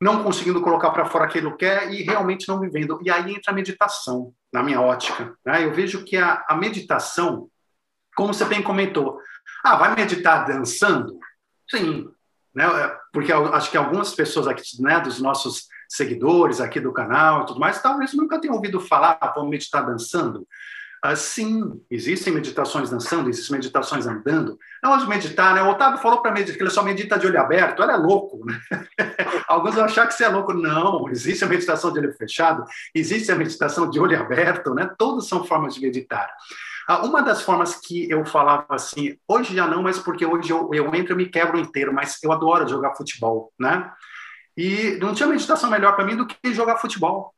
[0.00, 3.00] não conseguindo colocar para fora aquilo que quer e realmente não vivendo.
[3.02, 5.34] E aí entra a meditação, na minha ótica.
[5.44, 5.64] Né?
[5.64, 7.48] Eu vejo que a, a meditação,
[8.14, 9.18] como você bem comentou,
[9.64, 11.18] ah, vai meditar dançando?
[11.68, 12.08] Sim,
[12.54, 12.66] né?
[13.12, 17.60] porque acho que algumas pessoas aqui, né, dos nossos seguidores aqui do canal e tudo
[17.60, 20.46] mais, talvez nunca tenham ouvido falar, ah, vamos meditar dançando.
[21.04, 24.58] Ah, sim, existem meditações dançando, existem meditações andando.
[24.82, 25.62] Não de meditar, né?
[25.62, 27.82] O Otávio falou para mim que ele só medita de olho aberto.
[27.82, 28.58] Ele é louco, né?
[29.46, 30.54] Alguns vão achar que você é louco.
[30.54, 34.90] Não, existe a meditação de olho fechado, existe a meditação de olho aberto, né?
[34.96, 36.32] Todas são formas de meditar.
[36.88, 40.70] Ah, uma das formas que eu falava assim, hoje já não, mas porque hoje eu,
[40.72, 43.92] eu entro e me quebro inteiro, mas eu adoro jogar futebol, né?
[44.56, 47.34] E não tinha meditação melhor para mim do que jogar futebol.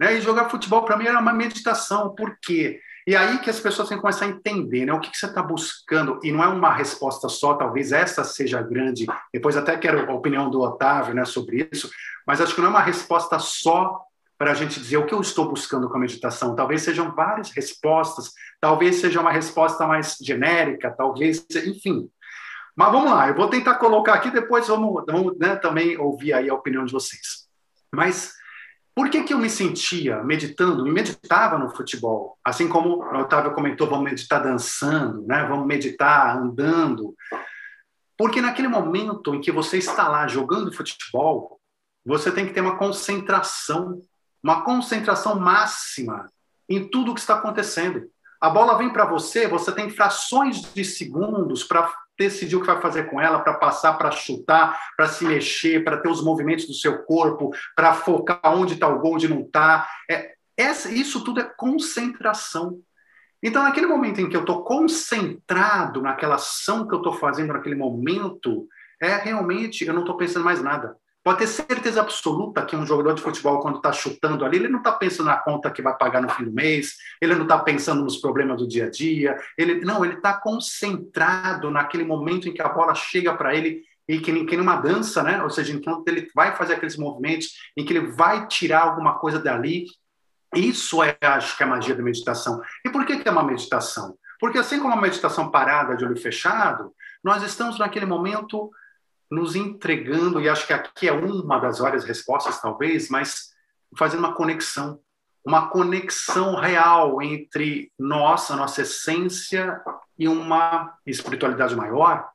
[0.00, 0.14] Né?
[0.14, 2.14] E jogar futebol para mim era uma meditação.
[2.14, 2.80] Por quê?
[3.06, 4.92] E aí que as pessoas têm que começar a entender né?
[4.92, 6.18] o que, que você está buscando.
[6.22, 9.06] E não é uma resposta só, talvez essa seja grande.
[9.32, 11.90] Depois até quero a opinião do Otávio né, sobre isso.
[12.26, 14.00] Mas acho que não é uma resposta só
[14.38, 16.56] para a gente dizer o que eu estou buscando com a meditação.
[16.56, 22.08] Talvez sejam várias respostas, talvez seja uma resposta mais genérica, talvez, enfim.
[22.76, 26.48] Mas vamos lá, eu vou tentar colocar aqui, depois vamos, vamos né, também ouvir aí
[26.48, 27.46] a opinião de vocês.
[27.92, 28.34] Mas
[28.94, 32.38] por que, que eu me sentia meditando, e meditava no futebol?
[32.44, 35.44] Assim como o Otávio comentou, vamos meditar dançando, né?
[35.48, 37.12] vamos meditar andando.
[38.16, 41.60] Porque naquele momento em que você está lá jogando futebol,
[42.06, 44.00] você tem que ter uma concentração,
[44.40, 46.30] uma concentração máxima
[46.68, 48.08] em tudo que está acontecendo.
[48.40, 52.80] A bola vem para você, você tem frações de segundos para decidir o que vai
[52.80, 56.74] fazer com ela, para passar, para chutar, para se mexer, para ter os movimentos do
[56.74, 59.88] seu corpo, para focar onde está o gol, onde não está.
[60.10, 60.34] É,
[60.90, 62.80] isso tudo é concentração.
[63.42, 67.74] Então, naquele momento em que eu estou concentrado naquela ação que eu estou fazendo naquele
[67.74, 68.66] momento,
[69.00, 70.96] é realmente, eu não estou pensando mais nada.
[71.24, 74.80] Pode ter certeza absoluta que um jogador de futebol, quando está chutando ali, ele não
[74.80, 78.04] está pensando na conta que vai pagar no fim do mês, ele não está pensando
[78.04, 82.60] nos problemas do dia a dia, ele não, ele está concentrado naquele momento em que
[82.60, 85.42] a bola chega para ele e que, que numa dança, né?
[85.42, 89.38] Ou seja, enquanto ele vai fazer aqueles movimentos, em que ele vai tirar alguma coisa
[89.38, 89.86] dali.
[90.54, 92.60] Isso é, acho que é a magia da meditação.
[92.84, 94.14] E por que, que é uma meditação?
[94.38, 96.92] Porque assim como a meditação parada de olho fechado,
[97.24, 98.70] nós estamos naquele momento
[99.30, 103.52] nos entregando, e acho que aqui é uma das várias respostas, talvez, mas
[103.96, 105.00] fazendo uma conexão,
[105.44, 109.80] uma conexão real entre nós, a nossa essência
[110.18, 112.28] e uma espiritualidade maior,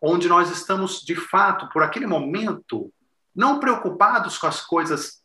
[0.00, 2.92] onde nós estamos, de fato, por aquele momento,
[3.34, 5.22] não preocupados com as coisas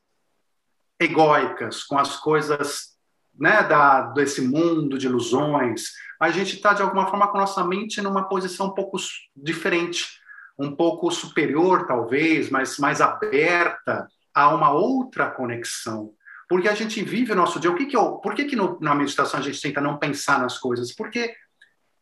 [0.99, 2.97] egóicas, com as coisas
[3.37, 5.91] né, da, desse mundo de ilusões.
[6.19, 8.97] A gente está, de alguma forma, com nossa mente numa posição um pouco
[9.35, 10.18] diferente
[10.59, 16.13] um pouco superior, talvez, mas mais aberta a uma outra conexão.
[16.49, 17.71] Porque a gente vive o nosso dia.
[17.71, 20.39] O que que eu, por que, que no, na meditação a gente tenta não pensar
[20.39, 20.93] nas coisas?
[20.93, 21.33] Porque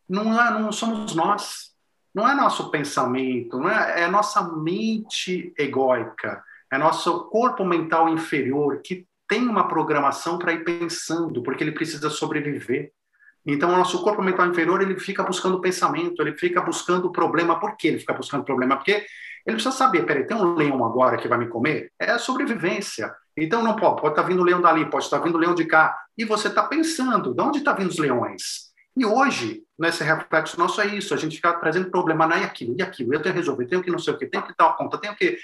[0.09, 1.67] não, é, não somos nós.
[2.15, 8.81] Não é nosso pensamento, não é, é nossa mente egóica, é nosso corpo mental inferior
[8.83, 12.91] que tem uma programação para ir pensando, porque ele precisa sobreviver.
[13.47, 17.57] Então, o nosso corpo mental inferior ele fica buscando pensamento, ele fica buscando problema.
[17.57, 18.75] Por que ele fica buscando problema?
[18.75, 21.89] Porque ele precisa saber, peraí, tem um leão agora que vai me comer?
[21.97, 23.15] É sobrevivência.
[23.37, 25.55] Então, não pode, pode estar tá vindo o leão dali, pode estar tá vindo leão
[25.55, 25.97] de cá.
[26.17, 28.67] E você está pensando, de onde estão tá vindo os leões?
[28.97, 32.75] E hoje, nesse reflexo nosso, é isso, a gente fica trazendo problema, não, e aquilo,
[32.77, 34.75] e aquilo, eu tenho que resolver, tenho que não sei o quê, tenho que dar
[34.75, 35.37] conta, tenho que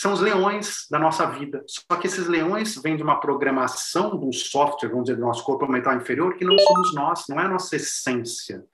[0.00, 1.62] são os leões da nossa vida.
[1.66, 5.44] Só que esses leões vêm de uma programação de um software, vamos dizer, do nosso
[5.44, 8.64] corpo mental inferior, que não somos nós, não é a nossa essência.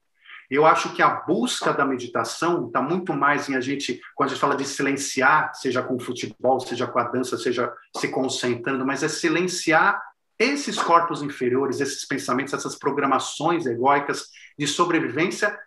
[0.48, 4.32] Eu acho que a busca da meditação está muito mais em a gente, quando a
[4.34, 8.86] gente fala de silenciar, seja com o futebol, seja com a dança, seja se concentrando,
[8.86, 10.00] mas é silenciar
[10.38, 15.58] esses corpos inferiores, esses pensamentos, essas programações egóicas de sobrevivência,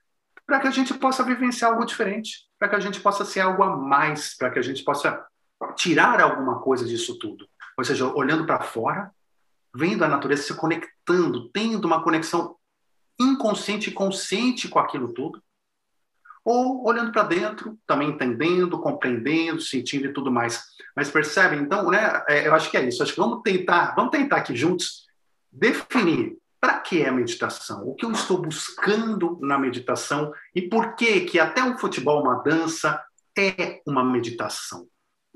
[0.48, 3.62] para que a gente possa vivenciar algo diferente, para que a gente possa ser algo
[3.62, 5.28] a mais, para que a gente possa
[5.76, 7.48] tirar alguma coisa disso tudo.
[7.78, 9.12] Ou seja, olhando para fora,
[9.76, 12.56] vendo a natureza se conectando, tendo uma conexão
[13.20, 15.42] inconsciente e consciente com aquilo tudo,
[16.44, 20.64] ou olhando para dentro, também entendendo, compreendendo, sentindo e tudo mais.
[20.96, 21.60] Mas percebem?
[21.60, 23.04] Então, né, é, eu acho que é isso.
[23.04, 25.06] Acho que vamos tentar, vamos tentar aqui juntos
[25.52, 27.88] definir para que é a meditação?
[27.88, 32.42] O que eu estou buscando na meditação e por que que até o futebol, uma
[32.42, 33.02] dança,
[33.38, 34.88] é uma meditação?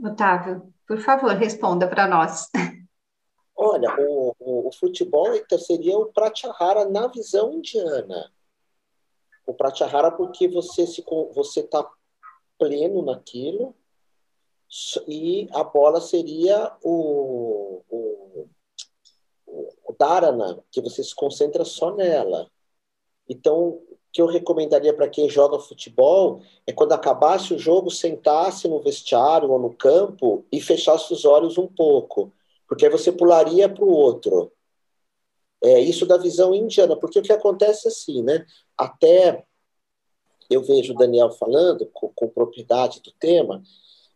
[0.03, 2.49] Otávio, por favor, responda para nós.
[3.55, 8.31] Olha, o, o, o, futebol então, seria o pratyahara na visão indiana.
[9.45, 11.89] O pratyahara porque você se você está
[12.57, 13.75] pleno naquilo
[15.07, 18.49] e a bola seria o, o,
[19.45, 22.49] o dharana, que você se concentra só nela.
[23.29, 23.81] Então,
[24.13, 29.51] que eu recomendaria para quem joga futebol é quando acabasse o jogo, sentasse no vestiário
[29.51, 32.31] ou no campo e fechasse os olhos um pouco
[32.73, 34.51] porque aí você pularia para o outro.
[35.61, 38.45] É isso da visão indiana, porque o que acontece é assim, né?
[38.75, 39.45] Até
[40.49, 43.61] eu vejo o Daniel falando com, com propriedade do tema,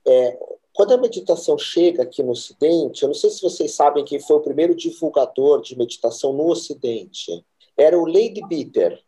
[0.05, 0.39] é,
[0.73, 4.37] quando a meditação chega aqui no Ocidente, eu não sei se vocês sabem quem foi
[4.37, 7.45] o primeiro divulgador de meditação no Ocidente.
[7.77, 8.99] Era o Lady Bitter.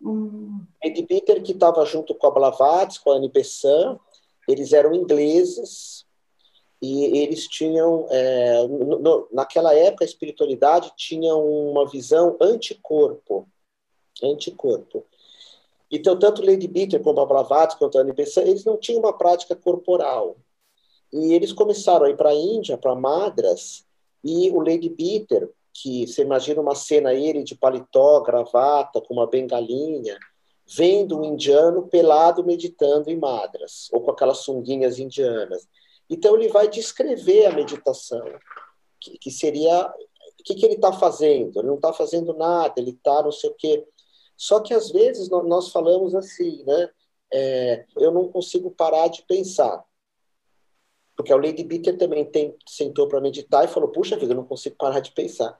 [0.00, 0.64] Hum.
[0.82, 3.32] Lady Bitter que estava junto com a Blavatsky, com a Annie
[4.48, 6.06] eles eram ingleses,
[6.80, 13.48] e eles tinham, é, no, no, naquela época, a espiritualidade tinha uma visão anticorpo,
[14.22, 15.04] anticorpo.
[15.90, 19.56] Então, tanto Lady Bitter como a Blavatsky quanto a Annie eles não tinham uma prática
[19.56, 20.36] corporal.
[21.12, 23.84] E eles começaram a ir para a Índia, para Madras,
[24.22, 29.26] e o Lady Bitter, que você imagina uma cena ele de paletó, gravata, com uma
[29.26, 30.18] bengalinha,
[30.66, 35.66] vendo um indiano pelado meditando em Madras, ou com aquelas sunguinhas indianas.
[36.10, 38.24] Então, ele vai descrever a meditação,
[39.00, 39.86] que, que seria.
[40.40, 41.58] O que, que ele está fazendo?
[41.58, 43.86] Ele não está fazendo nada, ele está não sei o quê.
[44.36, 46.90] Só que, às vezes, nós falamos assim, né?
[47.30, 49.84] É, eu não consigo parar de pensar.
[51.18, 54.44] Porque a Lady Bitter também tem, sentou para meditar e falou: Puxa vida, eu não
[54.44, 55.58] consigo parar de pensar.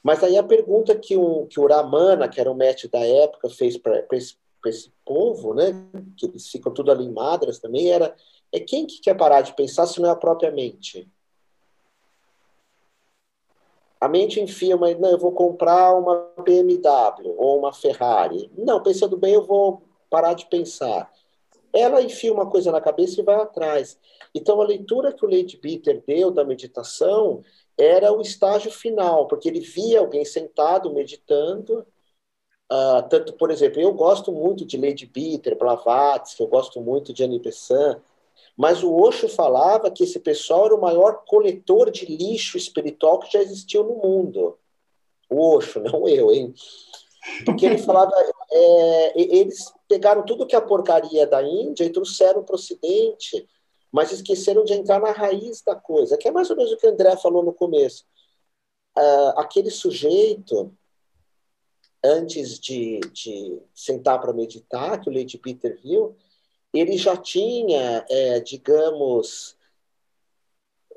[0.00, 3.50] Mas aí a pergunta que o, que o Ramana, que era o mestre da época,
[3.50, 5.72] fez para esse, esse povo, né,
[6.16, 8.14] que eles ficam tudo ali em Madras também, era
[8.52, 11.10] é quem que quer parar de pensar se não é a própria mente?
[14.00, 18.48] A mente enfia uma, não, eu vou comprar uma BMW ou uma Ferrari.
[18.56, 21.10] Não, pensando bem, eu vou parar de pensar.
[21.72, 23.98] Ela enfia uma coisa na cabeça e vai atrás.
[24.34, 27.42] Então, a leitura que o Lady Peter deu da meditação
[27.78, 31.86] era o estágio final, porque ele via alguém sentado meditando.
[32.70, 37.24] Uh, tanto, por exemplo, eu gosto muito de Lady Peter, Blavatsky, eu gosto muito de
[37.24, 38.00] Annie Besant,
[38.56, 43.32] mas o Osho falava que esse pessoal era o maior coletor de lixo espiritual que
[43.32, 44.56] já existiu no mundo.
[45.28, 46.54] O Osho, não eu, hein?
[47.44, 48.12] Porque ele falava,
[48.52, 53.48] é, eles pegaram tudo que é a porcaria da Índia e trouxeram para o Ocidente,
[53.92, 56.86] mas esqueceram de entrar na raiz da coisa, que é mais ou menos o que
[56.86, 58.04] o André falou no começo.
[58.96, 60.74] Uh, aquele sujeito,
[62.02, 66.16] antes de, de sentar para meditar, que o Lady Peter viu,
[66.72, 69.56] ele já tinha, é, digamos,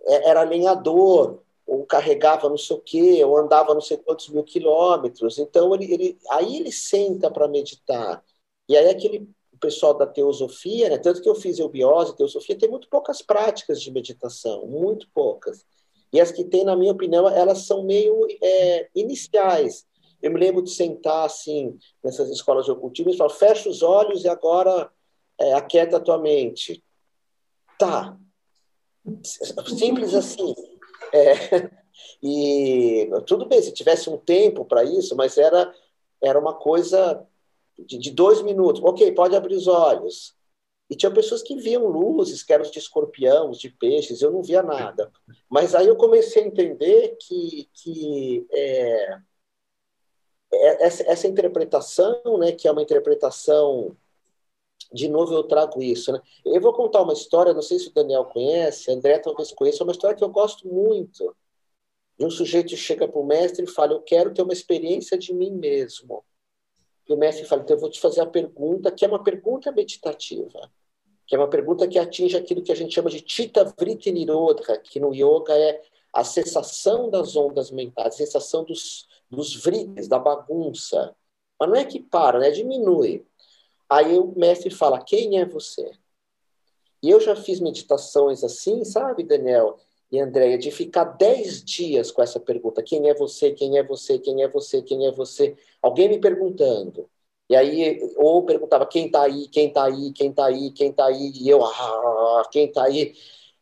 [0.05, 4.43] é, era lenhador, ou carregava não sei o quê, ou andava não sei quantos mil
[4.43, 5.37] quilômetros.
[5.37, 8.23] Então, ele, ele aí ele senta para meditar.
[8.67, 9.29] E aí aquele
[9.63, 13.89] pessoal da teosofia, né, tanto que eu fiz eubiose, teosofia, tem muito poucas práticas de
[13.91, 15.65] meditação, muito poucas.
[16.11, 19.85] E as que tem, na minha opinião, elas são meio é, iniciais.
[20.21, 24.25] Eu me lembro de sentar, assim, nessas escolas de ocultismo e falar, fecha os olhos
[24.25, 24.91] e agora
[25.39, 26.83] é, aquieta a tua mente.
[27.79, 28.17] Tá.
[29.77, 30.53] Simples assim.
[31.13, 31.33] É,
[32.21, 35.73] e tudo bem, se tivesse um tempo para isso, mas era,
[36.21, 37.25] era uma coisa
[37.77, 38.81] de, de, dois minutos.
[38.83, 40.35] Ok, pode abrir os olhos.
[40.89, 44.61] E tinha pessoas que viam luzes, que eram de escorpião, de peixes, eu não via
[44.61, 45.11] nada.
[45.49, 49.17] Mas aí eu comecei a entender que, que é,
[50.51, 53.95] é essa, essa interpretação, né, que é uma interpretação
[54.93, 56.11] de novo eu trago isso.
[56.11, 56.21] Né?
[56.45, 59.85] Eu vou contar uma história, não sei se o Daniel conhece, André talvez conheça, é
[59.85, 61.35] uma história que eu gosto muito.
[62.17, 65.33] De um sujeito chega para o mestre e fala: Eu quero ter uma experiência de
[65.33, 66.23] mim mesmo.
[67.09, 69.71] E o mestre fala, então eu vou te fazer a pergunta, que é uma pergunta
[69.71, 70.71] meditativa,
[71.25, 74.77] que é uma pergunta que atinge aquilo que a gente chama de Chitta Vritti Nirodha,
[74.77, 75.81] que no yoga é
[76.13, 81.13] a cessação das ondas mentais, a cessação dos, dos vritis, da bagunça.
[81.59, 82.51] Mas não é que para, né?
[82.51, 83.25] diminui.
[83.93, 85.91] Aí o mestre fala, quem é você?
[86.99, 89.77] E eu já fiz meditações assim, sabe, Daniel
[90.11, 94.17] e Andréia, de ficar dez dias com essa pergunta: quem é você, quem é você,
[94.17, 95.55] quem é você, quem é você?
[95.79, 97.07] Alguém me perguntando.
[97.47, 101.05] E aí, ou perguntava quem está aí, quem está aí, quem está aí, quem está
[101.05, 103.13] aí, e eu, ah, quem está aí.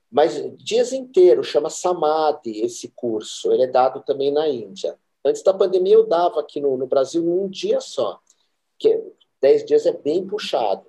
[0.09, 4.97] Mas dias inteiros, chama Samadhi esse curso, ele é dado também na Índia.
[5.25, 8.19] Antes da pandemia eu dava aqui no, no Brasil um dia só,
[8.79, 8.97] que
[9.41, 10.85] dez dias é bem puxado.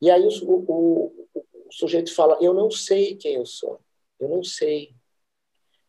[0.00, 3.80] E aí o, o, o sujeito fala, eu não sei quem eu sou,
[4.20, 4.94] eu não sei.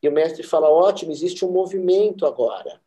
[0.02, 2.82] E o mestre fala, ótimo, existe um movimento agora,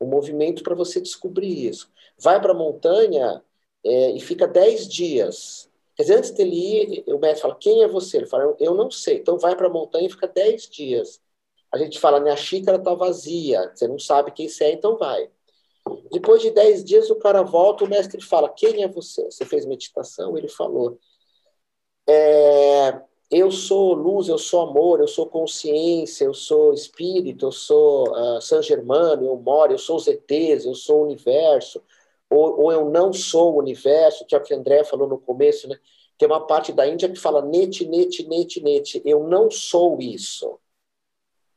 [0.00, 1.90] um movimento para você descobrir isso.
[2.18, 3.42] Vai para a montanha
[3.84, 5.70] é, e fica dez dias.
[5.94, 8.16] Quer dizer, antes dele ir, o mestre fala, quem é você?
[8.16, 9.18] Ele fala, eu não sei.
[9.18, 11.20] Então vai para a montanha e fica dez dias.
[11.70, 15.30] A gente fala, minha xícara está vazia, você não sabe quem você é, então vai.
[16.10, 19.24] Depois de dez dias, o cara volta, o mestre fala, quem é você?
[19.24, 20.36] Você fez meditação?
[20.36, 20.98] Ele falou,
[22.08, 28.10] é, eu sou luz, eu sou amor, eu sou consciência, eu sou espírito, eu sou
[28.10, 31.82] uh, San Germano, eu moro, eu sou os ETs, eu sou o universo,
[32.30, 35.18] ou, ou, eu não sou o universo, que é o que o André falou no
[35.18, 35.78] começo, né?
[36.16, 39.02] Tem uma parte da Índia que fala nete, nete, nete, nete.
[39.04, 40.58] Eu não sou isso.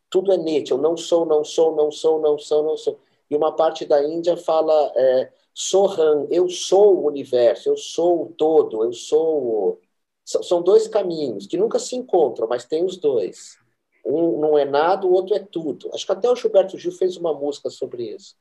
[0.10, 0.72] Tudo é nete.
[0.72, 3.00] Eu não sou, não sou, não sou, não sou, não sou.
[3.30, 8.34] E uma parte da Índia fala é, Soham, eu sou o universo, eu sou o
[8.34, 9.80] todo, eu sou
[10.26, 13.58] são dois caminhos que nunca se encontram, mas tem os dois.
[14.06, 15.90] Um não é nada, o outro é tudo.
[15.94, 18.36] Acho que até o Gilberto Gil fez uma música sobre isso.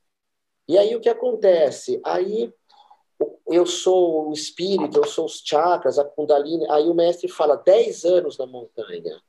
[0.69, 2.01] E aí o que acontece?
[2.05, 2.53] Aí
[3.47, 6.69] eu sou o espírito, eu sou os chakras, a kundalini.
[6.71, 9.23] Aí o mestre fala 10 anos na montanha.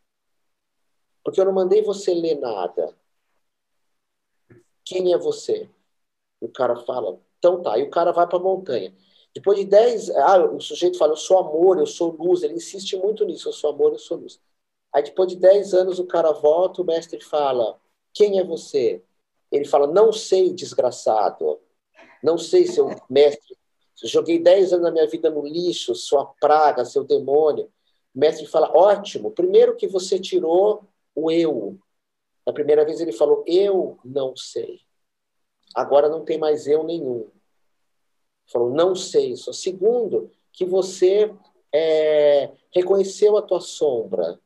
[1.23, 2.95] Porque eu não mandei você ler nada.
[4.87, 5.69] Quem é você?
[6.41, 7.77] O cara fala, então tá.
[7.77, 8.95] E o cara vai para a montanha.
[9.33, 12.95] Depois de 10, ah, o sujeito fala, eu sou amor, eu sou luz, ele insiste
[12.97, 14.39] muito nisso, eu sou amor, eu sou luz.
[14.93, 17.79] Aí depois de 10 anos o cara volta, o mestre fala,
[18.13, 19.03] quem é você?
[19.51, 21.59] Ele fala, não sei, desgraçado.
[22.23, 23.57] Não sei, seu mestre.
[24.03, 27.65] Joguei 10 anos da minha vida no lixo, sua praga, seu demônio.
[28.15, 30.83] O mestre fala, ótimo, primeiro que você tirou
[31.15, 31.77] o eu.
[32.47, 34.79] Na primeira vez ele falou, eu não sei.
[35.75, 37.29] Agora não tem mais eu nenhum.
[38.45, 39.51] Falou, não sei isso.
[39.51, 41.29] Segundo, que você
[41.73, 44.39] é, reconheceu a tua sombra.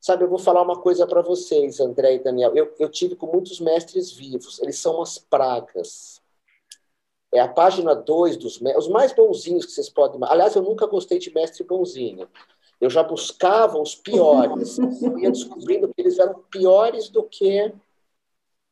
[0.00, 2.54] Sabe, eu vou falar uma coisa para vocês, André e Daniel.
[2.54, 4.60] Eu, eu tive com muitos mestres vivos.
[4.60, 6.22] Eles são umas pragas.
[7.34, 10.20] É a página 2 dos os mais bonzinhos que vocês podem.
[10.22, 12.28] Aliás, eu nunca gostei de mestre bonzinho.
[12.80, 14.78] Eu já buscava os piores.
[14.78, 17.72] Eu ia descobrindo que eles eram piores do que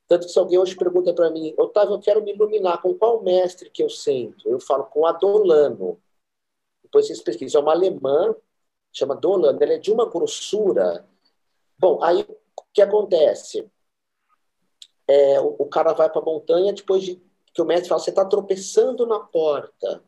[0.08, 3.22] tanto que se alguém hoje pergunta para mim, Otávio, eu quero me iluminar, com qual
[3.22, 4.48] mestre que eu sento?
[4.48, 6.00] Eu falo com Adolano.
[6.82, 8.34] Depois vocês pesquisam, é uma alemã,
[8.92, 11.04] chama Dolano, ela é de uma grossura.
[11.76, 13.68] Bom, aí o que acontece?
[15.08, 17.20] É, o, o cara vai para a montanha depois de
[17.52, 20.04] que o mestre fala, você está tropeçando na porta.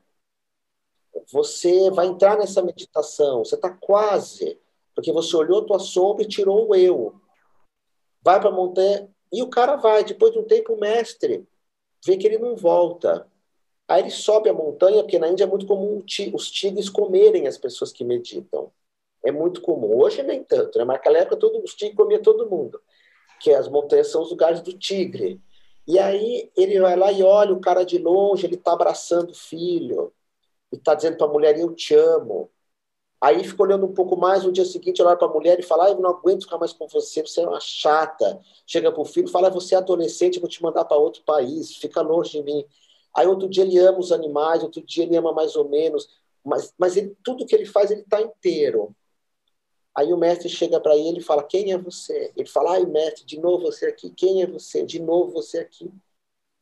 [1.31, 4.59] Você vai entrar nessa meditação, você está quase,
[4.95, 7.21] porque você olhou a tua sombra e tirou o eu.
[8.23, 11.47] Vai para a montanha, e o cara vai, depois de um tempo, o mestre
[12.05, 13.27] vê que ele não volta.
[13.87, 16.03] Aí ele sobe a montanha, porque na Índia é muito comum
[16.35, 18.71] os tigres comerem as pessoas que meditam.
[19.25, 19.99] É muito comum.
[19.99, 20.85] Hoje nem tanto, né?
[20.85, 22.81] mas naquela época todo, os tigres comiam todo mundo.
[23.41, 25.41] Que as montanhas são os lugares do tigre.
[25.87, 29.35] E aí ele vai lá e olha o cara de longe, ele está abraçando o
[29.35, 30.13] filho.
[30.73, 32.51] E está dizendo para a mulher, eu te amo.
[33.21, 35.87] Aí fica olhando um pouco mais, no dia seguinte olha para a mulher e fala,
[35.87, 38.41] ah, eu não aguento ficar mais com você, você é uma chata.
[38.67, 42.01] Chega para o filho fala, você é adolescente, vou te mandar para outro país, fica
[42.01, 42.65] longe de mim.
[43.15, 46.09] Aí outro dia ele ama os animais, outro dia ele ama mais ou menos,
[46.45, 48.95] mas, mas ele, tudo que ele faz, ele está inteiro.
[49.95, 52.33] Aí o mestre chega para ele e fala, quem é você?
[52.37, 54.85] Ele fala, ai mestre, de novo você aqui, quem é você?
[54.85, 55.91] De novo você aqui.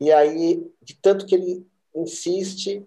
[0.00, 2.86] E aí, de tanto que ele insiste,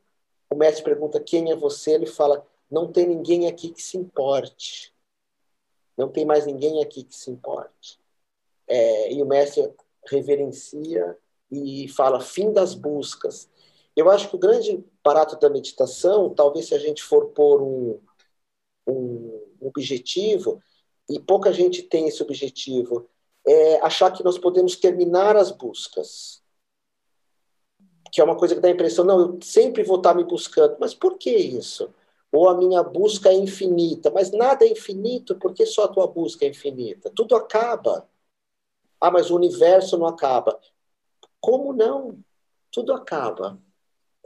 [0.49, 1.91] o mestre pergunta, quem é você?
[1.91, 4.93] Ele fala, não tem ninguém aqui que se importe.
[5.97, 7.99] Não tem mais ninguém aqui que se importe.
[8.67, 9.71] É, e o mestre
[10.07, 11.17] reverencia
[11.51, 13.49] e fala fim das buscas.
[13.95, 17.99] Eu acho que o grande barato da meditação, talvez se a gente for pôr um,
[18.87, 20.61] um objetivo,
[21.09, 23.09] e pouca gente tem esse objetivo,
[23.45, 26.43] é achar que nós podemos terminar as buscas.
[28.11, 30.77] Que é uma coisa que dá a impressão, não, eu sempre vou estar me buscando.
[30.79, 31.93] Mas por que isso?
[32.31, 36.07] Ou a minha busca é infinita, mas nada é infinito, por que só a tua
[36.07, 37.11] busca é infinita?
[37.15, 38.07] Tudo acaba.
[39.01, 40.59] Ah, mas o universo não acaba.
[41.41, 42.19] Como não?
[42.71, 43.59] Tudo acaba.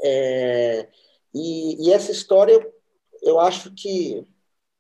[0.04, 0.90] É,
[1.34, 2.68] e, e, essa história,
[3.22, 4.26] eu acho que,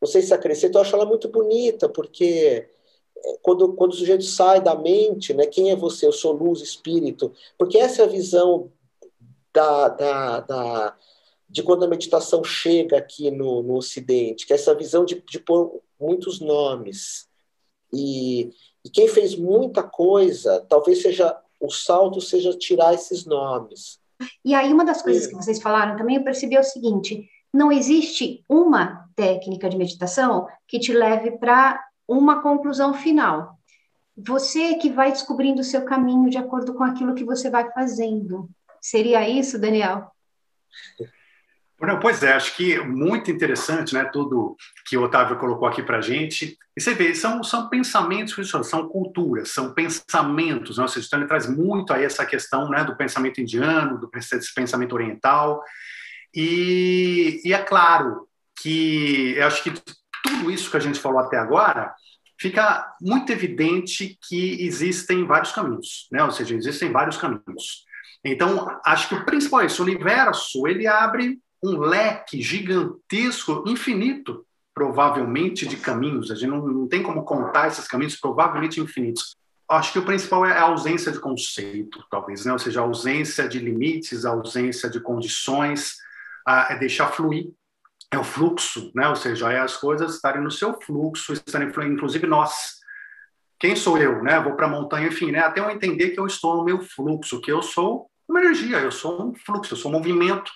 [0.01, 2.69] não sei se acrescenta, eu acho ela muito bonita, porque
[3.25, 6.07] é, quando, quando o sujeito sai da mente, né, quem é você?
[6.07, 7.33] Eu sou luz, espírito.
[7.57, 8.71] Porque essa é a visão
[9.53, 10.97] da, da, da
[11.49, 15.39] de quando a meditação chega aqui no, no Ocidente, que é essa visão de, de
[15.39, 17.27] pôr muitos nomes.
[17.93, 18.51] E,
[18.83, 23.99] e quem fez muita coisa, talvez seja o salto seja tirar esses nomes.
[24.43, 27.71] E aí uma das coisas que vocês falaram também eu percebi é o seguinte: não
[27.71, 33.57] existe uma técnica de meditação que te leve para uma conclusão final.
[34.15, 38.49] Você que vai descobrindo o seu caminho de acordo com aquilo que você vai fazendo.
[38.83, 40.11] Seria isso, Daniel?
[42.01, 46.01] Pois é, acho que muito interessante, né, tudo que o Otávio colocou aqui para a
[46.01, 46.57] gente.
[46.75, 50.87] E você vê, são, são pensamentos, são culturas, são pensamentos, né?
[50.89, 54.11] seja, então ele traz muito aí essa questão né, do pensamento indiano, do
[54.53, 55.63] pensamento oriental.
[56.35, 58.27] E, e é claro
[58.61, 59.71] que eu acho que
[60.23, 61.93] tudo isso que a gente falou até agora
[62.37, 66.21] fica muito evidente que existem vários caminhos, né?
[66.23, 67.85] ou seja, existem vários caminhos.
[68.25, 75.67] Então, acho que o principal é o universo, ele abre um leque gigantesco, infinito, provavelmente,
[75.67, 76.31] de caminhos.
[76.31, 79.35] A gente não, não tem como contar esses caminhos, provavelmente infinitos.
[79.69, 82.51] Acho que o principal é a ausência de conceito, talvez, né?
[82.51, 85.97] ou seja, a ausência de limites, a ausência de condições,
[86.45, 87.51] a, é deixar fluir.
[88.11, 89.07] É o fluxo, né?
[89.07, 92.81] ou seja, é as coisas estarem no seu fluxo, estarem fluindo, inclusive nós.
[93.57, 94.21] Quem sou eu?
[94.21, 94.39] Né?
[94.39, 95.39] Vou para a montanha, enfim, né?
[95.39, 98.11] até eu entender que eu estou no meu fluxo, que eu sou
[98.43, 100.51] energia, eu sou um fluxo, eu sou um movimento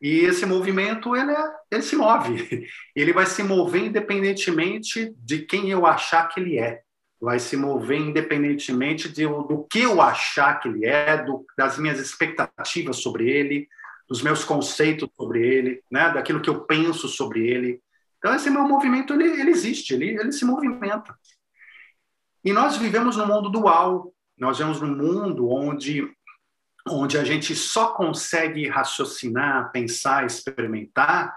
[0.00, 2.68] e esse movimento, ele, é, ele se move.
[2.94, 6.82] Ele vai se mover independentemente de quem eu achar que ele é.
[7.20, 11.98] Vai se mover independentemente de, do que eu achar que ele é, do, das minhas
[11.98, 13.68] expectativas sobre ele,
[14.08, 17.80] dos meus conceitos sobre ele, né, daquilo que eu penso sobre ele.
[18.18, 21.16] Então, esse meu movimento, ele, ele existe, ele, ele se movimenta.
[22.44, 24.12] E nós vivemos num mundo dual.
[24.36, 26.08] Nós vivemos num mundo onde
[26.90, 31.36] onde a gente só consegue raciocinar, pensar, experimentar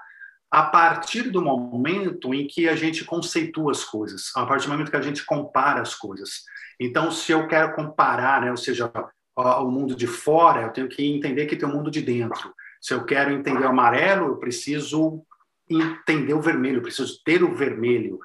[0.52, 4.92] a partir do momento em que a gente conceitua as coisas, a partir do momento
[4.92, 6.44] que a gente compara as coisas.
[6.78, 8.92] Então, se eu quero comparar, né, ou seja,
[9.36, 12.54] o mundo de fora, eu tenho que entender que tem o mundo de dentro.
[12.82, 15.24] Se eu quero entender o amarelo, eu preciso
[15.70, 18.20] entender o vermelho, eu preciso ter o vermelho.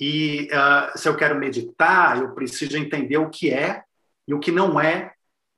[0.00, 3.84] E uh, se eu quero meditar, eu preciso entender o que é
[4.26, 5.11] e o que não é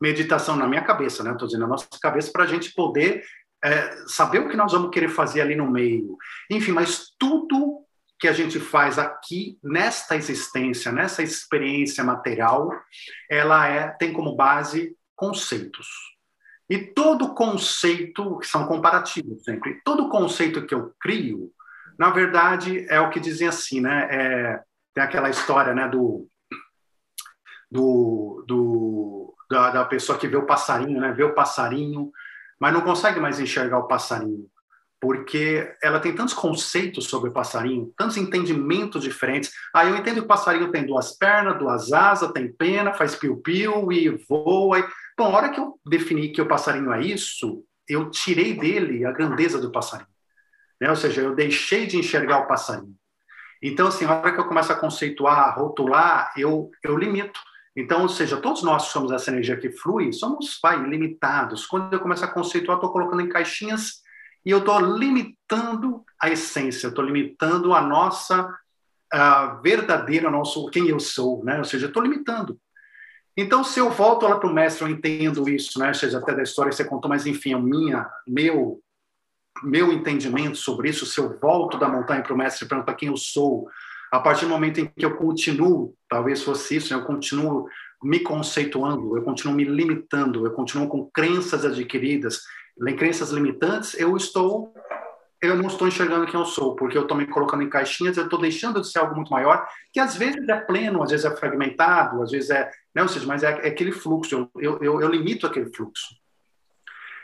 [0.04, 1.32] meditação na minha cabeça, né?
[1.32, 3.24] Estou dizendo na nossa cabeça para a gente poder
[3.64, 6.18] é, saber o que nós vamos querer fazer ali no meio.
[6.50, 7.82] Enfim, mas tudo
[8.20, 12.70] que a gente faz aqui nesta existência, nessa experiência material,
[13.30, 15.88] ela é tem como base conceitos.
[16.68, 21.50] E todo conceito, que são comparativos sempre, todo conceito que eu crio,
[21.98, 24.08] na verdade, é o que dizem assim, né?
[24.10, 24.60] É,
[24.94, 26.28] tem aquela história né, do,
[27.70, 31.12] do, do da, da pessoa que vê o passarinho, né?
[31.12, 32.10] Vê o passarinho,
[32.58, 34.46] mas não consegue mais enxergar o passarinho,
[35.00, 39.52] porque ela tem tantos conceitos sobre o passarinho, tantos entendimentos diferentes.
[39.74, 43.14] Aí ah, eu entendo que o passarinho tem duas pernas, duas asas, tem pena, faz
[43.14, 44.88] piu-piu e voa.
[45.16, 49.12] Bom, a hora que eu defini que o passarinho é isso, eu tirei dele a
[49.12, 50.08] grandeza do passarinho.
[50.80, 50.88] Né?
[50.90, 52.94] Ou seja, eu deixei de enxergar o passarinho.
[53.62, 57.40] Então, assim, a hora que eu começo a conceituar, rotular, eu, eu limito.
[57.76, 61.66] Então, ou seja, todos nós que somos essa energia que flui, somos vai, limitados.
[61.66, 64.02] Quando eu começo a conceituar, estou colocando em caixinhas
[64.46, 68.48] e eu estou limitando a essência, estou limitando a nossa
[69.12, 71.58] a verdadeira, nosso quem eu sou, né?
[71.58, 72.58] Ou seja, estou limitando.
[73.36, 75.88] Então, se eu volto lá para o mestre, eu entendo isso, né?
[75.88, 78.80] Ou seja, até da história que você contou, mas enfim, a minha, meu,
[79.62, 83.08] meu entendimento sobre isso, se eu volto da montanha para o mestre e pergunto quem
[83.08, 83.68] eu sou,
[84.14, 87.66] a partir do momento em que eu continuo, talvez fosse isso, eu continuo
[88.00, 92.42] me conceituando, eu continuo me limitando, eu continuo com crenças adquiridas,
[92.96, 94.72] crenças limitantes, eu estou
[95.42, 98.24] eu não estou enxergando quem eu sou, porque eu estou me colocando em caixinhas, eu
[98.24, 101.36] estou deixando de ser algo muito maior, que às vezes é pleno, às vezes é
[101.36, 105.08] fragmentado, às vezes é, não, né, seja, mas é, é aquele fluxo, eu, eu, eu,
[105.08, 106.14] limito aquele fluxo.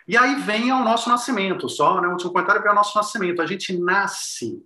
[0.06, 3.40] E aí vem o nosso nascimento, só, né, o último comentário vem o nosso nascimento,
[3.40, 4.62] a gente nasce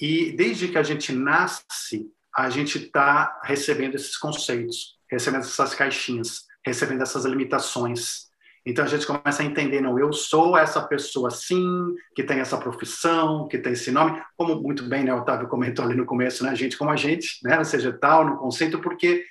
[0.00, 6.44] e desde que a gente nasce, a gente está recebendo esses conceitos, recebendo essas caixinhas,
[6.64, 8.28] recebendo essas limitações.
[8.64, 12.58] Então a gente começa a entender, não, eu sou essa pessoa sim, que tem essa
[12.58, 16.54] profissão, que tem esse nome, como muito bem, né, Otávio comentou ali no começo, né,
[16.54, 19.24] gente como a gente, né, seja, tal, no conceito, porque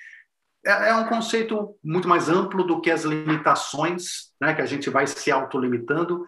[0.66, 4.90] é, é um conceito muito mais amplo do que as limitações, né, que a gente
[4.90, 6.24] vai se autolimitando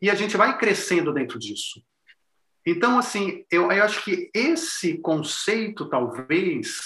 [0.00, 1.82] e a gente vai crescendo dentro disso.
[2.66, 6.78] Então, assim, eu, eu acho que esse conceito, talvez,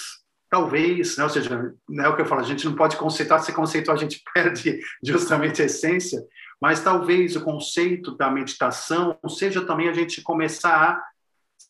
[0.51, 3.41] talvez, né, ou seja, não é o que eu falo, a gente não pode conceitar,
[3.41, 6.20] se conceitar a gente perde justamente a essência,
[6.61, 11.05] mas talvez o conceito da meditação seja também a gente começar a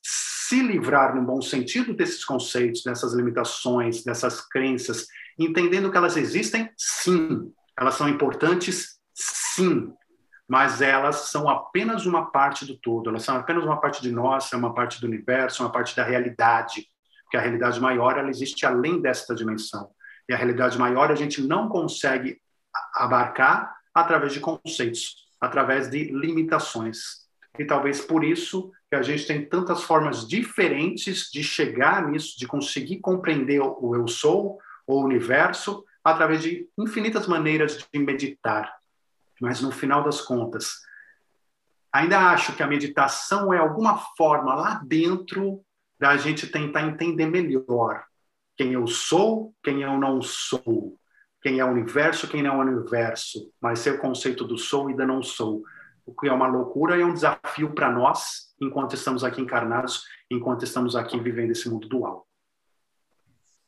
[0.02, 5.06] se livrar, no bom sentido, desses conceitos, dessas limitações, dessas crenças,
[5.38, 9.92] entendendo que elas existem, sim, elas são importantes, sim,
[10.48, 14.52] mas elas são apenas uma parte do todo, elas são apenas uma parte de nós,
[14.52, 16.88] é uma parte do universo, uma parte da realidade
[17.28, 19.90] porque a realidade maior ela existe além desta dimensão.
[20.26, 22.40] E a realidade maior a gente não consegue
[22.94, 27.26] abarcar através de conceitos, através de limitações.
[27.58, 32.46] E talvez por isso que a gente tem tantas formas diferentes de chegar nisso, de
[32.46, 38.74] conseguir compreender o eu sou, o universo, através de infinitas maneiras de meditar.
[39.40, 40.80] Mas no final das contas,
[41.92, 45.62] ainda acho que a meditação é alguma forma lá dentro
[45.98, 48.04] da gente tentar entender melhor
[48.56, 50.98] quem eu sou, quem eu não sou,
[51.42, 54.90] quem é o universo, quem não é o universo, mas ser o conceito do sou
[54.90, 55.62] e da não sou,
[56.04, 60.04] o que é uma loucura e é um desafio para nós enquanto estamos aqui encarnados,
[60.30, 62.26] enquanto estamos aqui vivendo esse mundo dual.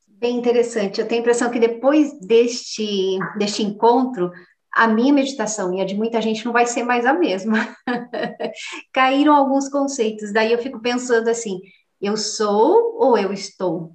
[0.06, 1.00] Bem interessante.
[1.00, 4.30] Eu tenho a impressão que depois deste, deste encontro,
[4.72, 7.76] a minha meditação e a de muita gente não vai ser mais a mesma.
[8.92, 10.32] Caíram alguns conceitos.
[10.32, 11.60] Daí eu fico pensando assim:
[12.00, 13.94] eu sou ou eu estou?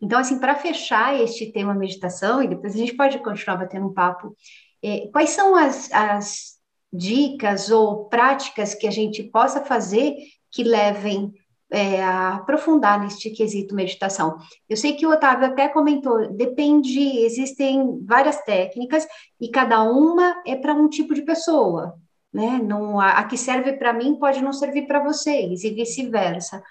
[0.00, 3.94] Então, assim, para fechar este tema meditação, e depois a gente pode continuar batendo um
[3.94, 4.36] papo,
[4.82, 6.54] é, quais são as, as
[6.92, 10.14] dicas ou práticas que a gente possa fazer
[10.50, 11.32] que levem
[11.70, 14.36] é, aprofundar neste quesito meditação.
[14.68, 19.06] Eu sei que o Otávio até comentou, depende, existem várias técnicas
[19.40, 21.94] e cada uma é para um tipo de pessoa,
[22.32, 22.60] né?
[22.62, 26.62] Não, a, a que serve para mim pode não servir para vocês e vice-versa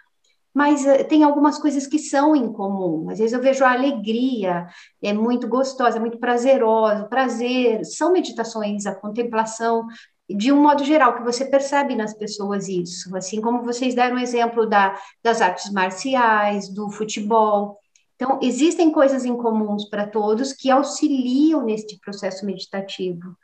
[0.53, 3.09] mas uh, tem algumas coisas que são em comum.
[3.09, 4.67] Às vezes eu vejo a alegria,
[5.01, 9.87] é muito gostosa, é muito prazerosa, prazer, são meditações, a contemplação,
[10.29, 14.19] de um modo geral, que você percebe nas pessoas isso, assim como vocês deram o
[14.19, 17.77] exemplo da, das artes marciais, do futebol.
[18.15, 23.35] Então, existem coisas em comuns para todos que auxiliam neste processo meditativo.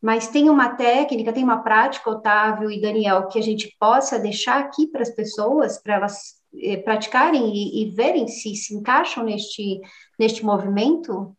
[0.00, 4.60] Mas tem uma técnica, tem uma prática, Otávio e Daniel, que a gente possa deixar
[4.60, 9.80] aqui para as pessoas, para elas eh, praticarem e, e, verem se se encaixam neste,
[10.18, 11.36] neste movimento?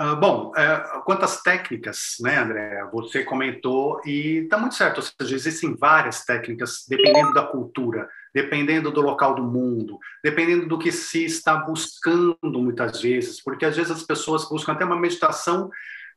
[0.00, 2.88] Uh, bom, uh, quantas técnicas, né, André?
[2.90, 4.96] Você comentou e está muito certo.
[4.96, 10.78] Ou seja, existem várias técnicas, dependendo da cultura, dependendo do local do mundo, dependendo do
[10.78, 15.70] que se está buscando muitas vezes, porque às vezes as pessoas buscam até uma meditação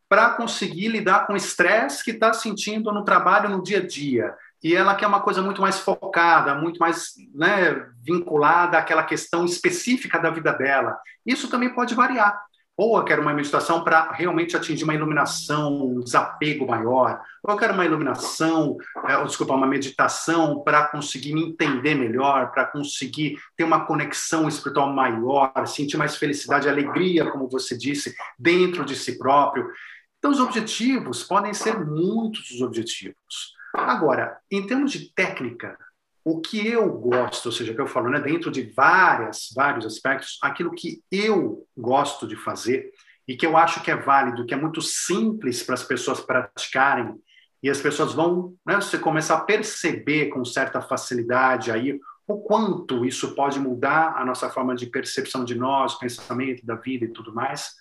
[0.07, 4.33] para conseguir lidar com o estresse que está sentindo no trabalho no dia a dia
[4.63, 10.17] e ela quer uma coisa muito mais focada, muito mais né, vinculada àquela questão específica
[10.19, 10.97] da vida dela.
[11.25, 12.39] Isso também pode variar.
[12.75, 17.21] Ou eu quero uma meditação para realmente atingir uma iluminação, um desapego maior.
[17.43, 22.51] Ou eu quero uma iluminação, é, ou, desculpa, uma meditação para conseguir me entender melhor,
[22.51, 28.83] para conseguir ter uma conexão espiritual maior, sentir mais felicidade, alegria, como você disse, dentro
[28.83, 29.69] de si próprio.
[30.17, 33.53] Então, os objetivos podem ser muitos os objetivos.
[33.75, 35.77] Agora, em termos de técnica,
[36.23, 39.85] o que eu gosto, ou seja, o que eu falo, né, dentro de várias, vários
[39.85, 42.91] aspectos, aquilo que eu gosto de fazer
[43.27, 47.15] e que eu acho que é válido, que é muito simples para as pessoas praticarem,
[47.61, 51.97] e as pessoas vão, né, você começar a perceber com certa facilidade aí
[52.27, 57.05] o quanto isso pode mudar a nossa forma de percepção de nós, pensamento, da vida
[57.05, 57.73] e tudo mais.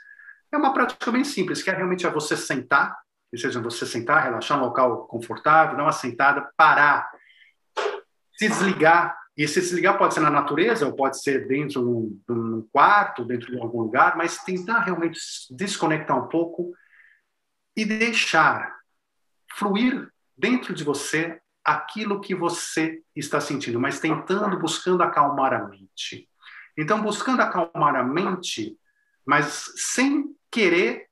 [0.53, 2.97] É uma prática bem simples, que é realmente é você sentar
[3.33, 7.11] ou seja, você sentar, relaxar num local confortável, dar uma sentada, parar,
[8.37, 9.17] se desligar.
[9.37, 13.51] E se desligar pode ser na natureza, ou pode ser dentro de um quarto, dentro
[13.51, 15.19] de algum lugar, mas tentar realmente
[15.51, 16.73] desconectar um pouco
[17.75, 18.77] e deixar
[19.57, 26.29] fluir dentro de você aquilo que você está sentindo, mas tentando, buscando acalmar a mente.
[26.77, 28.77] Então, buscando acalmar a mente,
[29.25, 31.07] mas sem querer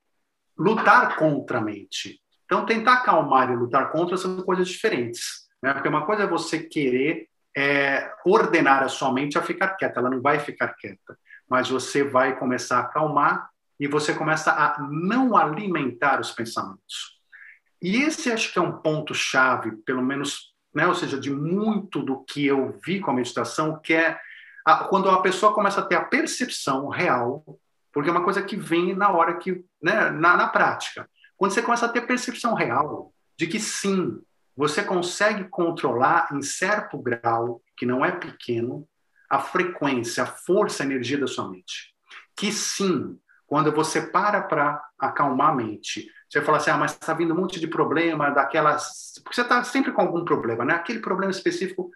[0.57, 2.21] lutar contra a mente.
[2.45, 5.49] Então, tentar acalmar e lutar contra são coisas diferentes.
[5.61, 5.73] Né?
[5.73, 10.09] Porque uma coisa é você querer é, ordenar a sua mente a ficar quieta, ela
[10.09, 11.17] não vai ficar quieta,
[11.49, 13.49] mas você vai começar a acalmar
[13.79, 17.19] e você começa a não alimentar os pensamentos.
[17.81, 22.01] E esse acho que é um ponto chave, pelo menos, né, ou seja, de muito
[22.01, 24.19] do que eu vi com a meditação, que é
[24.65, 27.43] a, quando a pessoa começa a ter a percepção real,
[27.91, 31.09] porque é uma coisa que vem na hora que, né, na, na prática.
[31.35, 34.21] Quando você começa a ter percepção real de que sim,
[34.61, 38.87] você consegue controlar em certo grau, que não é pequeno,
[39.27, 41.95] a frequência, a força, a energia da sua mente.
[42.37, 47.11] Que sim, quando você para para acalmar a mente, você fala assim, ah, mas está
[47.11, 49.19] vindo um monte de problema, daquelas.
[49.23, 50.75] Porque você está sempre com algum problema, né?
[50.75, 51.89] Aquele problema específico,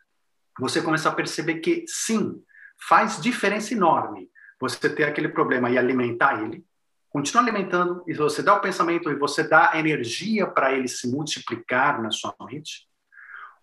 [0.59, 2.41] você começa a perceber que sim,
[2.82, 4.28] faz diferença enorme
[4.59, 6.66] você ter aquele problema e alimentar ele,
[7.16, 12.01] continua alimentando, e você dá o pensamento e você dá energia para ele se multiplicar
[12.01, 12.89] na sua mente,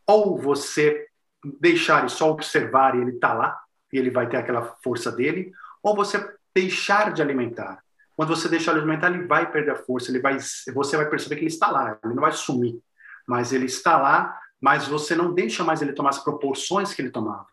[0.07, 1.07] ou você
[1.61, 3.61] deixar e só observar e ele está lá,
[3.92, 7.84] e ele vai ter aquela força dele, ou você deixar de alimentar.
[8.16, 10.38] Quando você deixar de alimentar, ele vai perder a força, ele vai,
[10.72, 12.80] você vai perceber que ele está lá, ele não vai sumir,
[13.28, 17.11] mas ele está lá, mas você não deixa mais ele tomar as proporções que ele
[17.11, 17.48] tomava.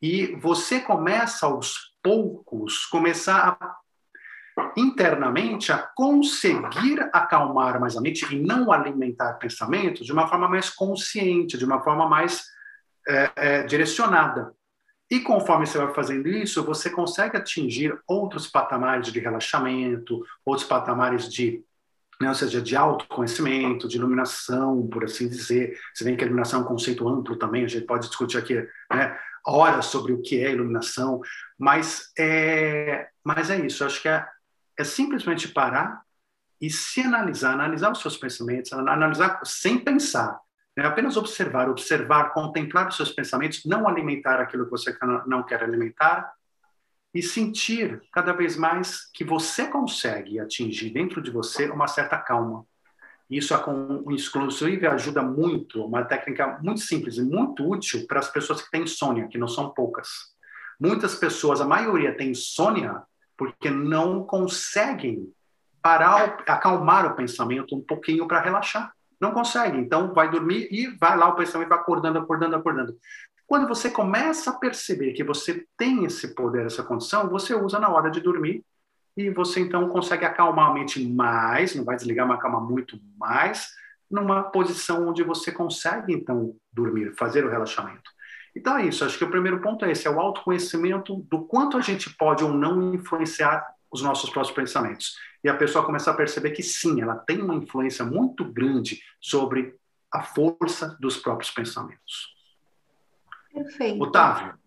[0.00, 3.83] E você começa aos poucos começar a
[4.76, 10.70] internamente a conseguir acalmar mais a mente e não alimentar pensamentos de uma forma mais
[10.70, 12.44] consciente, de uma forma mais
[13.08, 14.52] é, é, direcionada.
[15.10, 21.28] E conforme você vai fazendo isso, você consegue atingir outros patamares de relaxamento, outros patamares
[21.28, 21.62] de,
[22.20, 25.78] né, ou seja, de autoconhecimento, de iluminação, por assim dizer.
[25.92, 28.54] Você vê que a iluminação é um conceito amplo também, a gente pode discutir aqui
[28.90, 31.20] né, horas sobre o que é iluminação,
[31.58, 33.82] mas é, mas é isso.
[33.82, 34.26] Eu acho que é,
[34.78, 36.02] é simplesmente parar
[36.60, 40.40] e se analisar, analisar os seus pensamentos, analisar sem pensar,
[40.76, 40.86] né?
[40.86, 44.96] apenas observar, observar, contemplar os seus pensamentos, não alimentar aquilo que você
[45.26, 46.32] não quer alimentar
[47.12, 52.66] e sentir cada vez mais que você consegue atingir dentro de você uma certa calma.
[53.30, 53.54] Isso,
[54.10, 58.82] inclusive, ajuda muito, uma técnica muito simples e muito útil para as pessoas que têm
[58.82, 60.34] insônia, que não são poucas.
[60.78, 63.02] Muitas pessoas, a maioria tem insônia
[63.36, 65.32] porque não conseguem
[65.82, 68.92] parar, acalmar o pensamento um pouquinho para relaxar.
[69.20, 69.78] Não consegue.
[69.78, 72.96] Então, vai dormir e vai lá o pensamento vai acordando, acordando, acordando.
[73.46, 77.90] Quando você começa a perceber que você tem esse poder, essa condição, você usa na
[77.90, 78.64] hora de dormir
[79.16, 83.68] e você então consegue acalmar a mente mais, não vai desligar, mas acalmar muito mais,
[84.10, 88.10] numa posição onde você consegue então dormir, fazer o relaxamento.
[88.56, 91.76] Então é isso, acho que o primeiro ponto é esse, é o autoconhecimento do quanto
[91.76, 95.16] a gente pode ou não influenciar os nossos próprios pensamentos.
[95.42, 99.76] E a pessoa começar a perceber que sim, ela tem uma influência muito grande sobre
[100.12, 102.34] a força dos próprios pensamentos.
[103.52, 104.02] Perfeito.
[104.02, 104.58] Otávio.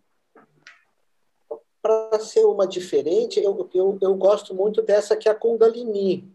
[1.81, 6.29] Para ser uma diferente, eu, eu, eu gosto muito dessa que é a Kundalini.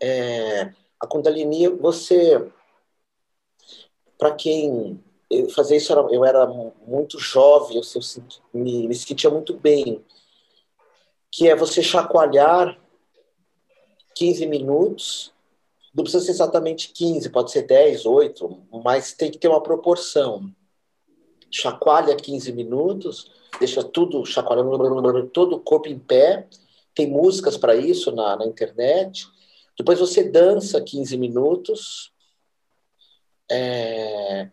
[0.00, 2.50] É, a Kundalini, você,
[4.18, 6.46] para quem eu fazer isso era, eu era
[6.86, 8.22] muito jovem, eu, eu
[8.52, 10.02] me, me sentia muito bem,
[11.30, 12.78] que é você chacoalhar
[14.14, 15.32] 15 minutos,
[15.94, 20.50] não precisa ser exatamente 15, pode ser 10, 8, mas tem que ter uma proporção.
[21.50, 26.46] Chacoalha 15 minutos, deixa tudo chacoalhando, todo o corpo em pé,
[26.94, 29.26] tem músicas para isso na, na internet.
[29.78, 32.12] Depois você dança 15 minutos,
[33.50, 34.50] é,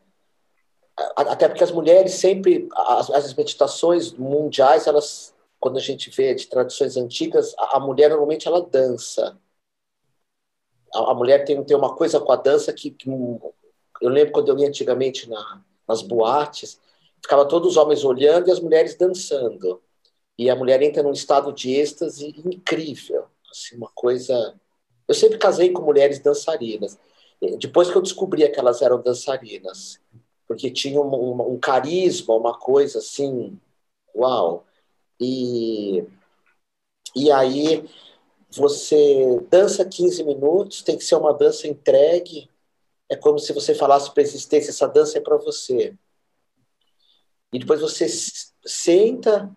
[0.97, 6.47] até porque as mulheres sempre, as, as meditações mundiais, elas, quando a gente vê de
[6.47, 9.37] tradições antigas, a, a mulher normalmente ela dança.
[10.93, 14.49] A, a, mulher tem, tem uma coisa com a dança que, que eu lembro quando
[14.49, 16.79] eu ia antigamente na, nas boates,
[17.21, 19.81] ficava todos os homens olhando e as mulheres dançando.
[20.37, 24.55] E a mulher entra num estado de êxtase incrível, assim, uma coisa.
[25.07, 26.97] Eu sempre casei com mulheres dançarinas.
[27.59, 29.99] Depois que eu descobri que elas eram dançarinas,
[30.47, 33.59] porque tinha um, um, um carisma, uma coisa assim,
[34.15, 34.65] uau.
[35.19, 36.03] E,
[37.15, 37.87] e aí
[38.51, 42.49] você dança 15 minutos, tem que ser uma dança entregue,
[43.09, 45.95] é como se você falasse para a existência, essa dança é para você.
[47.53, 48.07] E depois você
[48.65, 49.55] senta,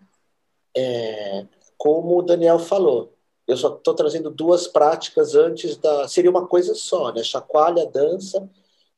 [0.76, 3.14] é, como o Daniel falou.
[3.46, 6.06] Eu só estou trazendo duas práticas antes da.
[6.06, 7.24] Seria uma coisa só, né?
[7.24, 8.48] Chacoalha, dança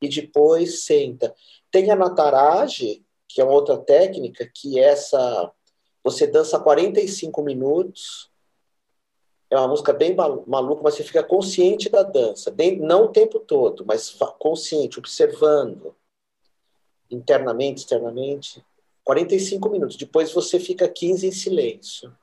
[0.02, 1.32] e depois senta.
[1.70, 5.52] Tem a natarage, que é uma outra técnica, que é essa
[6.02, 8.30] você dança 45 minutos.
[9.50, 13.40] É uma música bem maluca, mas você fica consciente da dança, bem, não o tempo
[13.40, 15.94] todo, mas consciente, observando
[17.10, 18.64] internamente, externamente.
[19.02, 19.96] 45 minutos.
[19.96, 22.16] Depois você fica 15 em silêncio.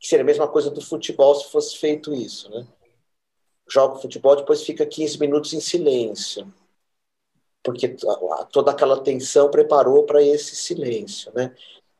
[0.00, 2.66] Que seria a mesma coisa do futebol se fosse feito isso, né?
[3.70, 6.52] joga futebol, depois fica 15 minutos em silêncio.
[7.62, 7.96] Porque
[8.52, 11.54] toda aquela tensão preparou para esse silêncio, né?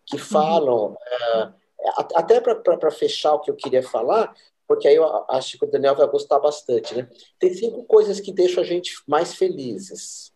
[0.06, 0.22] Que uhum.
[0.22, 1.52] falam, uhum.
[1.80, 4.34] é, até para fechar o que eu queria falar,
[4.66, 7.08] porque aí eu acho que o Daniel vai gostar bastante, né?
[7.38, 10.32] Tem cinco coisas que deixam a gente mais felizes,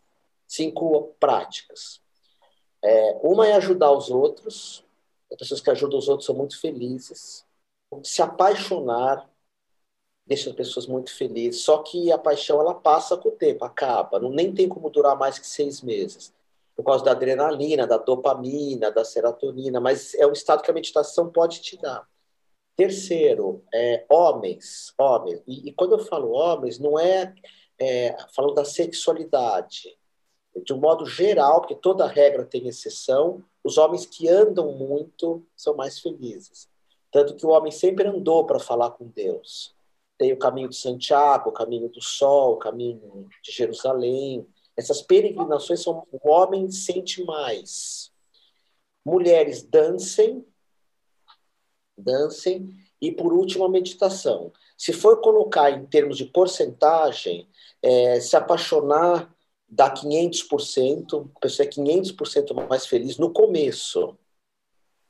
[0.47, 2.01] cinco práticas.
[2.83, 4.85] É, uma é ajudar os outros,
[5.31, 7.47] as pessoas que ajudam os outros são muito felizes.
[8.03, 9.31] Se apaixonar
[10.27, 11.63] deixa as pessoas muito felizes.
[11.63, 14.19] Só que a paixão ela passa com o tempo, acaba.
[14.19, 16.33] Não nem tem como durar mais que seis meses
[16.77, 19.81] por causa da adrenalina, da dopamina, da serotonina.
[19.81, 22.09] Mas é um estado que a meditação pode te dar.
[22.77, 25.41] Terceiro, é, homens, homens.
[25.47, 27.33] E, e, quando eu falo homens, não é,
[27.79, 29.97] é falando da sexualidade.
[30.65, 35.75] De um modo geral, porque toda regra tem exceção, os homens que andam muito são
[35.75, 36.69] mais felizes.
[37.11, 39.75] Tanto que o homem sempre andou para falar com Deus.
[40.17, 44.47] Tem o caminho de Santiago, o caminho do Sol, o caminho de Jerusalém.
[44.77, 48.13] Essas peregrinações são o homem sente mais.
[49.05, 50.47] Mulheres dancem,
[51.97, 52.69] dancem
[53.01, 54.53] e por último a meditação.
[54.77, 57.49] Se for colocar em termos de porcentagem,
[57.83, 59.35] é, se apaixonar
[59.69, 64.17] dá 500%, a pessoa é 500% mais feliz no começo.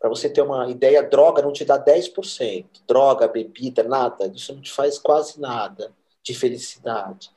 [0.04, 2.82] Para você ter uma ideia, droga não te dá 10%.
[2.86, 4.26] Droga, bebida, nada.
[4.26, 7.30] Isso não te faz quase nada de felicidade.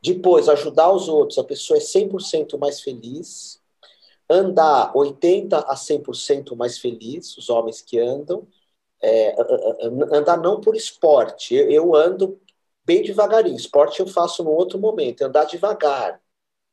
[0.00, 1.40] Depois, ajudar os outros.
[1.40, 3.60] A pessoa é 100% mais feliz.
[4.30, 8.46] Andar 80% a 100% mais feliz, os homens que andam.
[9.02, 9.34] É,
[10.12, 11.56] andar não por esporte.
[11.56, 12.40] Eu, ando
[12.84, 13.56] bem devagarinho.
[13.56, 15.22] Esporte eu faço no outro momento.
[15.22, 16.22] Andar devagar.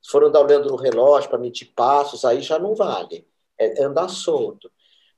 [0.04, 3.28] Se for andar olhando no relógio para medir passos, aí já não vale.
[3.58, 4.72] É andar solto.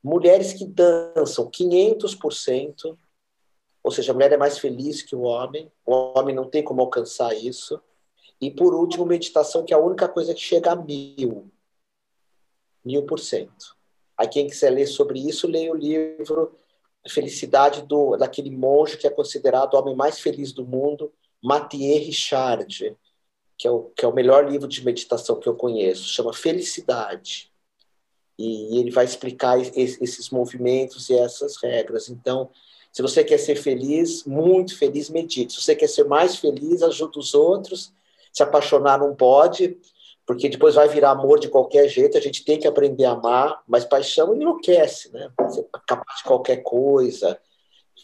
[0.04, 2.98] Mulheres que dançam 500%,
[3.82, 6.82] ou seja, a mulher é mais feliz que o homem, o homem não tem como
[6.82, 7.80] alcançar isso.
[8.42, 11.50] E por último, meditação, que é a única coisa que chega a mil.
[12.84, 13.78] Mil por cento.
[14.18, 16.54] Aí quem quiser ler sobre isso, leia o livro
[17.08, 22.98] Felicidade do, daquele monge que é considerado o homem mais feliz do mundo, Mathieu Richard,
[23.58, 26.08] que é, o, que é o melhor livro de meditação que eu conheço.
[26.10, 27.53] Chama Felicidade
[28.44, 32.10] e ele vai explicar esses movimentos e essas regras.
[32.10, 32.50] Então,
[32.92, 35.54] se você quer ser feliz, muito feliz, medite.
[35.54, 37.94] Se você quer ser mais feliz, ajude os outros.
[38.32, 39.78] Se apaixonar não pode,
[40.26, 42.18] porque depois vai virar amor de qualquer jeito.
[42.18, 45.32] A gente tem que aprender a amar, mas paixão enlouquece, né?
[45.40, 47.40] Você é capaz de qualquer coisa,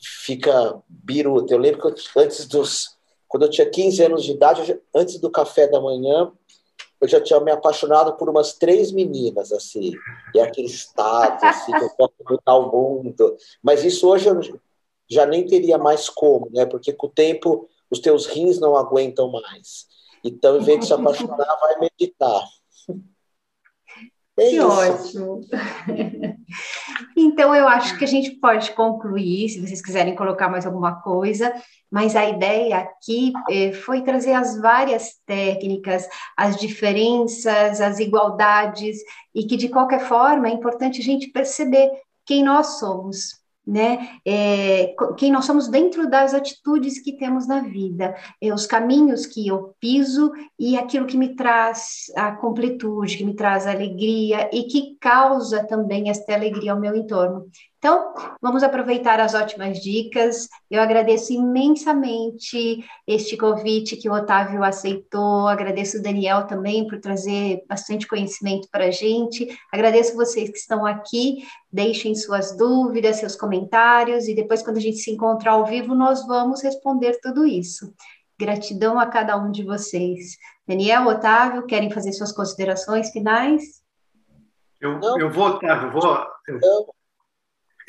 [0.01, 1.53] fica biruta.
[1.53, 2.97] Eu lembro que antes dos.
[3.27, 6.31] Quando eu tinha 15 anos de idade, antes do café da manhã,
[7.02, 9.93] eu já tinha me apaixonado por umas três meninas, assim,
[10.34, 13.38] e aquele status, assim, que eu posso mudar o mundo.
[13.64, 14.39] Mas isso hoje eu
[15.10, 16.66] já nem teria mais como, né?
[16.66, 19.88] Porque com o tempo os teus rins não aguentam mais.
[20.24, 22.43] Então, em vez de se apaixonar, vai meditar.
[24.39, 24.67] É que isso.
[24.67, 25.41] ótimo!
[27.15, 31.53] Então, eu acho que a gente pode concluir, se vocês quiserem colocar mais alguma coisa,
[31.91, 38.97] mas a ideia aqui eh, foi trazer as várias técnicas, as diferenças, as igualdades,
[39.35, 41.89] e que, de qualquer forma, é importante a gente perceber
[42.25, 43.38] quem nós somos,
[43.70, 44.20] né?
[44.26, 49.47] É, quem nós somos dentro das atitudes que temos na vida, é, os caminhos que
[49.47, 54.97] eu piso e aquilo que me traz a completude, que me traz alegria e que
[54.99, 57.45] causa também esta alegria ao meu entorno.
[57.80, 60.49] Então, vamos aproveitar as ótimas dicas.
[60.69, 65.47] Eu agradeço imensamente este convite que o Otávio aceitou.
[65.47, 69.47] Agradeço o Daniel também por trazer bastante conhecimento para a gente.
[69.71, 71.38] Agradeço vocês que estão aqui.
[71.71, 76.27] Deixem suas dúvidas, seus comentários, e depois, quando a gente se encontrar ao vivo, nós
[76.27, 77.93] vamos responder tudo isso.
[78.38, 80.36] Gratidão a cada um de vocês.
[80.67, 83.82] Daniel, Otávio, querem fazer suas considerações finais?
[84.82, 86.27] Eu, eu vou, Otávio, vou.
[86.45, 86.99] Eu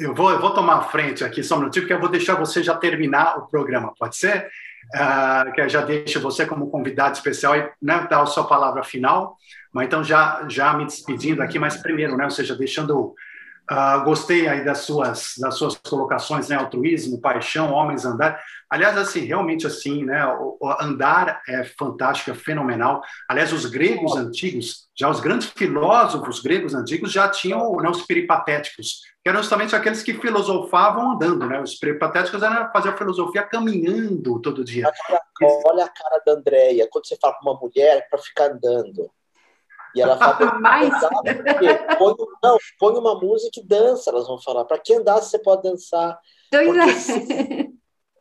[0.01, 2.35] eu vou, eu vou tomar a frente aqui só um minutinho, porque eu vou deixar
[2.35, 4.49] você já terminar o programa, pode ser?
[4.95, 8.83] Uh, que eu já deixo você como convidado especial e né, dar a sua palavra
[8.83, 9.37] final.
[9.73, 13.15] Mas então, já, já me despedindo aqui, mas primeiro, né, ou seja, deixando.
[13.71, 16.57] Uh, gostei aí das suas, das suas colocações, né?
[16.57, 18.43] Altruísmo, paixão, homens andar.
[18.69, 20.21] Aliás, assim, realmente assim, né?
[20.81, 23.01] Andar é fantástico, é fenomenal.
[23.29, 29.03] Aliás, os gregos antigos, já os grandes filósofos gregos antigos já tinham né, os peripatéticos,
[29.23, 31.61] que eram justamente aqueles que filosofavam andando, né?
[31.61, 34.91] Os peripatéticos eram fazer a filosofia caminhando todo dia.
[35.09, 38.51] Olha, olha a cara da Andréia, quando você fala com uma mulher é para ficar
[38.51, 39.09] andando.
[39.95, 40.93] E ela fala, Mais?
[41.99, 44.65] põe, não, põe uma música e dança, elas vão falar.
[44.65, 46.19] Para que andar se você pode dançar?
[46.51, 47.73] Porque,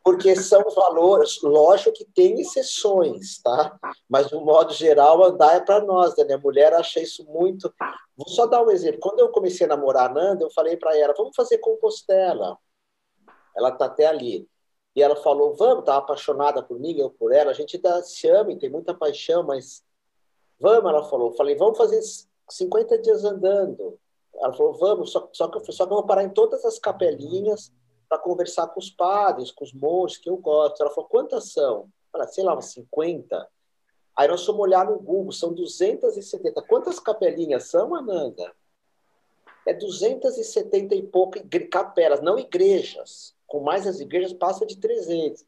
[0.02, 3.78] porque são valores, lógico que tem exceções, tá?
[4.08, 6.24] Mas, de um modo geral, andar é para nós, né?
[6.24, 7.72] Minha mulher acha isso muito.
[8.16, 9.00] Vou só dar um exemplo.
[9.00, 12.58] Quando eu comecei a namorar a Nanda, eu falei para ela: vamos fazer Compostela.
[13.56, 14.48] Ela está até ali.
[14.94, 17.50] E ela falou: vamos, estava apaixonada por mim, eu por ela.
[17.50, 19.82] A gente dá, se ama e tem muita paixão, mas
[20.60, 21.30] vamos, ela falou.
[21.30, 22.00] Eu falei: vamos fazer
[22.48, 23.98] 50 dias andando.
[24.34, 26.78] Ela falou: vamos, só, só, que, eu, só que eu vou parar em todas as
[26.78, 27.72] capelinhas
[28.08, 30.80] para conversar com os padres, com os monges que eu gosto.
[30.80, 31.88] Ela falou: quantas são?
[32.12, 33.48] Falei, sei lá, umas 50.
[34.16, 36.60] Aí nós fomos olhar no Google, são 270.
[36.62, 38.52] Quantas capelinhas são, Ananda?
[39.66, 41.38] É 270 e pouco
[41.70, 43.34] capelas, não igrejas.
[43.46, 45.44] Com mais as igrejas, passa de 300.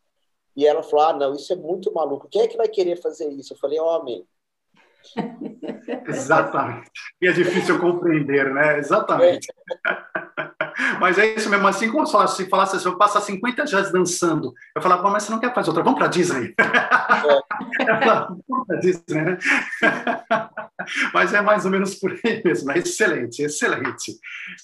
[0.56, 2.28] E ela falou: ah, não, isso é muito maluco.
[2.28, 3.54] Quem é que vai querer fazer isso?
[3.54, 4.26] Eu falei: homem.
[6.06, 6.90] Exatamente.
[7.20, 8.78] E é difícil compreender, né?
[8.78, 9.48] Exatamente.
[11.00, 13.92] Mas é isso mesmo, assim como se falasse, se falasse assim, eu passar 50 dias
[13.92, 16.54] dançando, eu falava, mas você não quer fazer outra, vamos para Disney.
[17.80, 18.04] É.
[18.04, 19.38] vamos para Disney, né?
[21.12, 24.12] Mas é mais ou menos por aí mesmo, é excelente, excelente.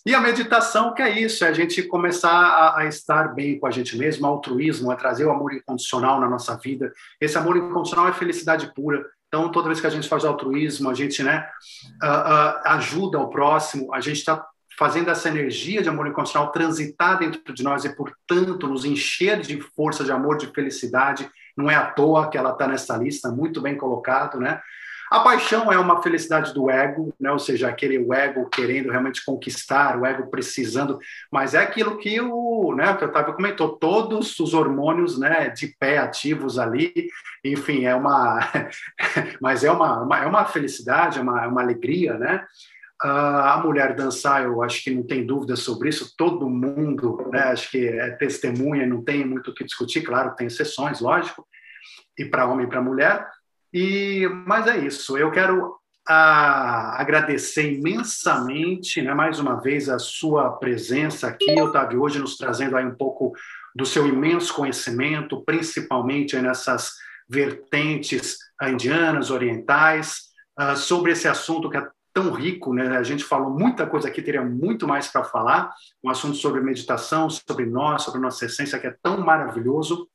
[0.05, 3.67] E a meditação, que é isso, é a gente começar a, a estar bem com
[3.67, 6.93] a gente mesmo, altruísmo, é trazer o amor incondicional na nossa vida.
[7.21, 9.05] Esse amor incondicional é felicidade pura.
[9.29, 11.47] Então, toda vez que a gente faz altruísmo, a gente né,
[12.03, 14.45] uh, uh, ajuda o próximo, a gente está
[14.79, 19.61] fazendo essa energia de amor incondicional transitar dentro de nós e, portanto, nos encher de
[19.61, 21.29] força, de amor, de felicidade.
[21.57, 24.63] Não é à toa que ela está nessa lista, muito bem colocado, né?
[25.11, 27.31] A paixão é uma felicidade do ego, né?
[27.33, 30.99] ou seja, aquele o ego querendo realmente conquistar, o ego precisando,
[31.33, 35.69] mas é aquilo que o, né, que o Otávio comentou, todos os hormônios né, de
[35.79, 36.93] pé ativos ali,
[37.43, 38.39] enfim, é uma,
[39.41, 42.45] mas é uma, uma, é uma felicidade, é uma, é uma alegria, né?
[43.05, 47.43] Uh, a mulher dançar, eu acho que não tem dúvida sobre isso, todo mundo, né,
[47.43, 51.47] acho que é testemunha, não tem muito o que discutir, claro, tem exceções, lógico,
[52.19, 53.25] e para homem e para mulher,
[53.73, 60.53] e, mas é isso, eu quero uh, agradecer imensamente, né, mais uma vez, a sua
[60.53, 63.33] presença aqui, Otávio, hoje nos trazendo aí um pouco
[63.75, 66.93] do seu imenso conhecimento, principalmente nessas
[67.29, 72.97] vertentes indianas, orientais, uh, sobre esse assunto que é tão rico, né?
[72.97, 75.73] A gente falou muita coisa aqui, teria muito mais para falar.
[76.03, 80.09] Um assunto sobre meditação, sobre nós, sobre nossa essência, que é tão maravilhoso.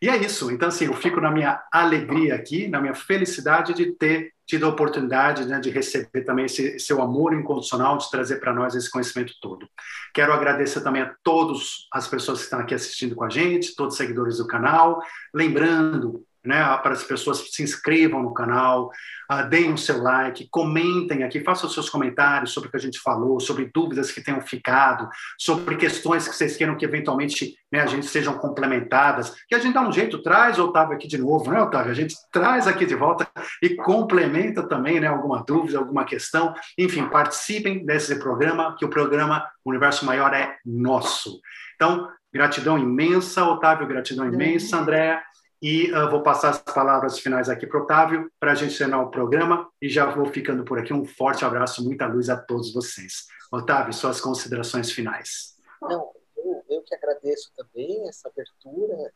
[0.00, 0.50] E é isso.
[0.50, 4.70] Então, assim, eu fico na minha alegria aqui, na minha felicidade de ter tido a
[4.70, 9.34] oportunidade né, de receber também esse seu amor incondicional, de trazer para nós esse conhecimento
[9.42, 9.68] todo.
[10.14, 13.94] Quero agradecer também a todas as pessoas que estão aqui assistindo com a gente, todos
[13.94, 15.02] os seguidores do canal.
[15.34, 18.90] Lembrando né, para as pessoas se inscrevam no canal,
[19.30, 23.00] uh, deem o seu like, comentem aqui, façam seus comentários sobre o que a gente
[23.00, 25.08] falou, sobre dúvidas que tenham ficado,
[25.38, 29.74] sobre questões que vocês queiram que eventualmente né, a gente sejam complementadas, que a gente
[29.74, 31.90] dá um jeito, traz o Otávio aqui de novo, né, Otávio?
[31.90, 33.28] A gente traz aqui de volta
[33.62, 36.54] e complementa também né, alguma dúvida, alguma questão.
[36.78, 41.40] Enfim, participem desse programa, que o programa Universo Maior é nosso.
[41.74, 45.22] Então, gratidão imensa, Otávio, gratidão imensa, André.
[45.60, 49.02] E uh, vou passar as palavras finais aqui para o Otávio, para a gente terminar
[49.02, 50.92] o programa, e já vou ficando por aqui.
[50.92, 53.26] Um forte abraço, muita luz a todos vocês.
[53.50, 55.56] Otávio, suas considerações finais.
[55.82, 59.12] Não, eu, eu que agradeço também essa abertura.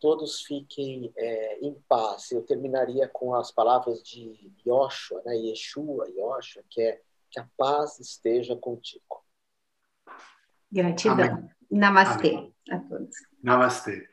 [0.00, 2.30] Todos fiquem é, em paz.
[2.30, 5.36] Eu terminaria com as palavras de Yoshua, né?
[5.36, 7.00] Yeshua, Yoshua, que é
[7.30, 9.24] que a paz esteja contigo.
[10.70, 11.24] Gratidão.
[11.24, 11.50] Amém.
[11.70, 12.54] Namastê Amém.
[12.70, 13.16] a todos.
[13.42, 14.08] Namastê.